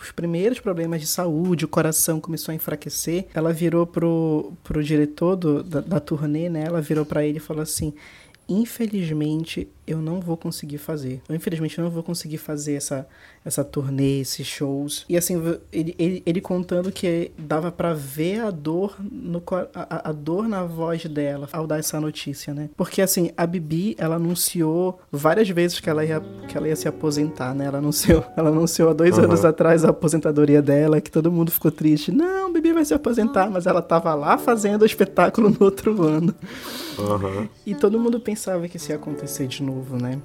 os 0.00 0.12
primeiros 0.12 0.60
problemas 0.60 1.00
de 1.00 1.06
saúde, 1.06 1.64
o 1.64 1.68
coração 1.68 2.20
começou 2.20 2.52
a 2.52 2.54
enfraquecer, 2.54 3.26
ela 3.34 3.52
virou 3.52 3.86
pro, 3.86 4.52
pro 4.62 4.82
diretor 4.84 5.36
do- 5.36 5.62
da, 5.62 5.80
da 5.80 6.00
turnê, 6.00 6.48
né? 6.48 6.64
Ela 6.66 6.80
virou 6.80 7.04
pra 7.06 7.24
ele 7.24 7.38
e 7.38 7.40
falou 7.40 7.62
assim: 7.62 7.94
Infelizmente, 8.50 9.68
eu 9.86 10.02
não 10.02 10.20
vou 10.20 10.36
conseguir 10.36 10.78
fazer. 10.78 11.22
Eu, 11.28 11.36
infelizmente, 11.36 11.78
eu 11.78 11.84
não 11.84 11.90
vou 11.90 12.02
conseguir 12.02 12.38
fazer 12.38 12.74
essa, 12.74 13.06
essa 13.44 13.64
turnê, 13.64 14.20
esses 14.20 14.46
shows. 14.46 15.04
E 15.08 15.16
assim, 15.16 15.40
ele, 15.72 15.94
ele, 15.96 16.22
ele 16.26 16.40
contando 16.40 16.90
que 16.90 17.30
dava 17.38 17.70
pra 17.70 17.94
ver 17.94 18.40
a 18.40 18.50
dor 18.50 18.96
no 19.00 19.40
a, 19.72 20.10
a 20.10 20.12
dor 20.12 20.48
na 20.48 20.64
voz 20.64 21.04
dela 21.06 21.48
ao 21.52 21.66
dar 21.66 21.78
essa 21.78 22.00
notícia, 22.00 22.52
né? 22.52 22.70
Porque 22.76 23.00
assim, 23.00 23.30
a 23.36 23.46
Bibi, 23.46 23.94
ela 23.98 24.16
anunciou 24.16 25.00
várias 25.12 25.48
vezes 25.48 25.78
que 25.78 25.88
ela 25.88 26.04
ia, 26.04 26.20
que 26.48 26.56
ela 26.56 26.66
ia 26.66 26.76
se 26.76 26.88
aposentar, 26.88 27.54
né? 27.54 27.66
Ela 27.66 27.78
anunciou, 27.78 28.24
ela 28.36 28.50
anunciou 28.50 28.90
há 28.90 28.92
dois 28.92 29.16
Aham. 29.16 29.26
anos 29.26 29.44
atrás 29.44 29.84
a 29.84 29.90
aposentadoria 29.90 30.60
dela, 30.60 31.00
que 31.00 31.10
todo 31.10 31.30
mundo 31.30 31.52
ficou 31.52 31.70
triste. 31.70 32.10
Não, 32.10 32.49
Bibi 32.60 32.74
vai 32.74 32.84
se 32.84 32.94
aposentar, 32.94 33.50
mas 33.50 33.66
ela 33.66 33.82
tava 33.82 34.14
lá 34.14 34.36
fazendo 34.38 34.82
o 34.82 34.86
espetáculo 34.86 35.50
no 35.50 35.56
outro 35.60 36.02
ano. 36.02 36.34
Aham. 36.98 37.48
E 37.66 37.74
todo 37.74 37.98
mundo 37.98 38.20
pensava 38.20 38.68
que 38.68 38.76
isso 38.76 38.90
ia 38.90 38.96
acontecer 38.96 39.46
de 39.46 39.62
novo, 39.62 39.96
né? 39.96 40.20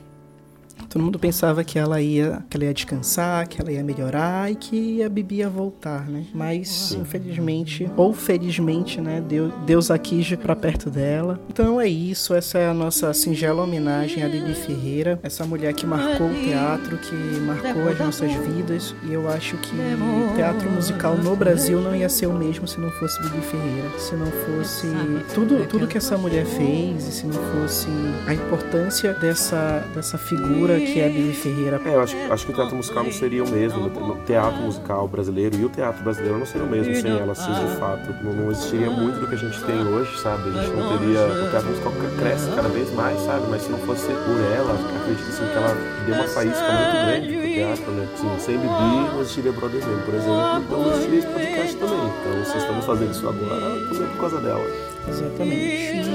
Todo 0.89 1.03
mundo 1.03 1.19
pensava 1.19 1.63
que 1.63 1.77
ela 1.77 2.01
ia, 2.01 2.43
que 2.49 2.55
ela 2.57 2.65
ia 2.65 2.73
descansar, 2.73 3.47
que 3.47 3.59
ela 3.59 3.71
ia 3.71 3.83
melhorar 3.83 4.51
e 4.51 4.55
que 4.55 5.03
a 5.03 5.09
Bibi 5.09 5.37
ia 5.37 5.49
voltar, 5.49 6.07
né? 6.09 6.25
Mas, 6.33 6.93
infelizmente, 6.93 7.89
ou 7.97 8.13
felizmente, 8.13 9.01
né? 9.01 9.21
Deus, 9.21 9.53
Deus 9.65 9.91
a 9.91 9.97
quis 9.97 10.33
pra 10.35 10.55
perto 10.55 10.89
dela. 10.89 11.39
Então 11.49 11.79
é 11.79 11.87
isso, 11.87 12.33
essa 12.33 12.57
é 12.57 12.69
a 12.69 12.73
nossa 12.73 13.13
singela 13.13 13.63
homenagem 13.63 14.23
a 14.23 14.29
Bibi 14.29 14.53
Ferreira, 14.53 15.19
essa 15.21 15.45
mulher 15.45 15.73
que 15.73 15.85
marcou 15.85 16.27
o 16.27 16.33
teatro, 16.33 16.97
que 16.97 17.15
marcou 17.41 17.89
as 17.89 17.99
nossas 17.99 18.31
vidas. 18.31 18.95
E 19.03 19.13
eu 19.13 19.29
acho 19.29 19.57
que 19.57 19.75
o 19.75 20.35
teatro 20.35 20.69
musical 20.71 21.17
no 21.17 21.35
Brasil 21.35 21.81
não 21.81 21.95
ia 21.95 22.09
ser 22.09 22.27
o 22.27 22.33
mesmo 22.33 22.67
se 22.67 22.79
não 22.79 22.89
fosse 22.91 23.21
Bibi 23.21 23.41
Ferreira, 23.41 23.99
se 23.99 24.15
não 24.15 24.27
fosse 24.27 24.87
tudo, 25.33 25.65
tudo 25.67 25.87
que 25.87 25.97
essa 25.97 26.17
mulher 26.17 26.45
fez 26.45 27.07
e 27.07 27.11
se 27.11 27.25
não 27.25 27.33
fosse 27.33 27.87
a 28.27 28.33
importância 28.33 29.13
dessa, 29.13 29.85
dessa 29.93 30.17
figura 30.17 30.64
figura 30.65 30.79
que 30.79 30.99
é 30.99 31.09
Bibi 31.09 31.33
Ferreira. 31.33 31.81
É, 31.85 31.95
eu 31.95 32.01
acho, 32.01 32.15
acho 32.29 32.45
que 32.45 32.51
o 32.51 32.55
teatro 32.55 32.75
musical 32.75 33.03
não 33.03 33.11
seria 33.11 33.43
o 33.43 33.49
mesmo. 33.49 33.85
O 33.85 34.15
teatro 34.25 34.61
musical 34.61 35.07
brasileiro 35.07 35.55
e 35.55 35.65
o 35.65 35.69
teatro 35.69 36.03
brasileiro 36.03 36.39
não 36.39 36.45
seria 36.45 36.65
o 36.65 36.69
mesmo 36.69 36.95
sem 36.95 37.17
ela, 37.17 37.31
assim, 37.31 37.53
de 37.53 37.79
fato. 37.79 38.15
Não, 38.23 38.33
não 38.33 38.51
existiria 38.51 38.89
muito 38.89 39.19
do 39.19 39.27
que 39.27 39.35
a 39.35 39.37
gente 39.37 39.63
tem 39.63 39.87
hoje, 39.87 40.19
sabe? 40.19 40.49
A 40.49 40.63
gente 40.63 40.75
não 40.75 40.97
teria. 40.97 41.45
O 41.45 41.49
teatro 41.49 41.69
musical 41.69 41.93
cresce 42.17 42.49
cada 42.55 42.69
vez 42.69 42.91
mais, 42.93 43.19
sabe? 43.21 43.45
Mas 43.49 43.61
se 43.61 43.69
não 43.69 43.79
fosse 43.79 44.07
por 44.07 44.39
ela, 44.55 44.73
acredito 45.01 45.29
assim, 45.29 45.47
que 45.47 45.57
ela 45.57 45.77
deu 46.05 46.15
uma 46.15 46.27
faísca 46.27 46.71
muito 46.71 47.05
grande 47.05 47.44
pro 47.55 47.75
teatro, 47.75 47.91
né? 47.91 48.07
Sem 48.39 48.57
Bibi 48.57 48.67
não 48.67 49.21
existiria 49.21 49.51
Brother 49.51 49.85
mesmo, 49.85 50.03
por 50.03 50.13
exemplo. 50.13 50.63
Então 50.65 50.79
não 50.81 50.91
existiria 50.91 51.19
esse 51.19 51.27
podcast 51.27 51.75
também. 51.77 51.97
Então 51.97 52.45
se 52.45 52.57
estamos 52.57 52.85
fazendo 52.85 53.11
isso 53.11 53.27
agora, 53.27 53.87
também 53.89 54.07
por 54.09 54.19
causa 54.19 54.41
dela. 54.41 54.65
Exatamente. 55.07 56.09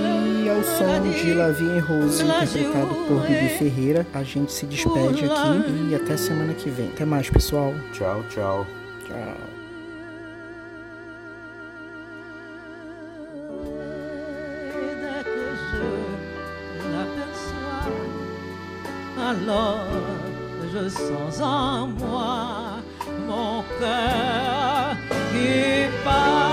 E 0.45 0.49
ao 0.49 0.63
som 0.65 1.11
de 1.11 1.35
Lavinha 1.35 1.77
e 1.77 1.81
Rose, 1.81 2.23
interpretado 2.23 2.95
por 3.07 3.21
Bibi 3.27 3.49
Ferreira, 3.59 4.07
a 4.13 4.23
gente 4.23 4.53
se 4.53 4.67
despede 4.67 5.25
aqui 5.25 5.89
e 5.91 5.95
até 5.95 6.17
semana 6.17 6.55
que 6.55 6.69
vem. 6.69 6.89
Até 6.89 7.05
mais, 7.05 7.31
pessoal. 7.31 7.75
Tchau, 7.93 8.25
tchau. 8.29 8.67
Tchau. 9.07 9.37
l'aperçois, 16.93 17.93
alors 19.17 20.00
Je 20.73 20.89
sens 20.89 21.41
en 21.41 21.89
moi, 21.89 22.79
mon 23.27 23.65
cœur 23.81 24.97
qui 25.33 25.89
part. 26.05 26.50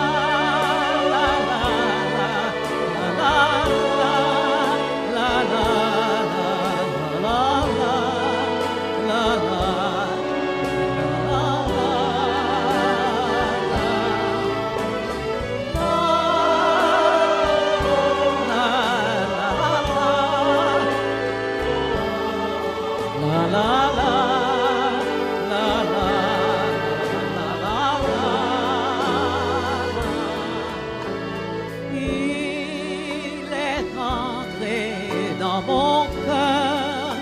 Mon 35.61 36.05
cœur 36.25 37.15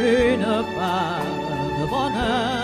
une 0.00 0.64
part 0.76 1.24
de 1.78 1.86
bonheur 1.90 2.57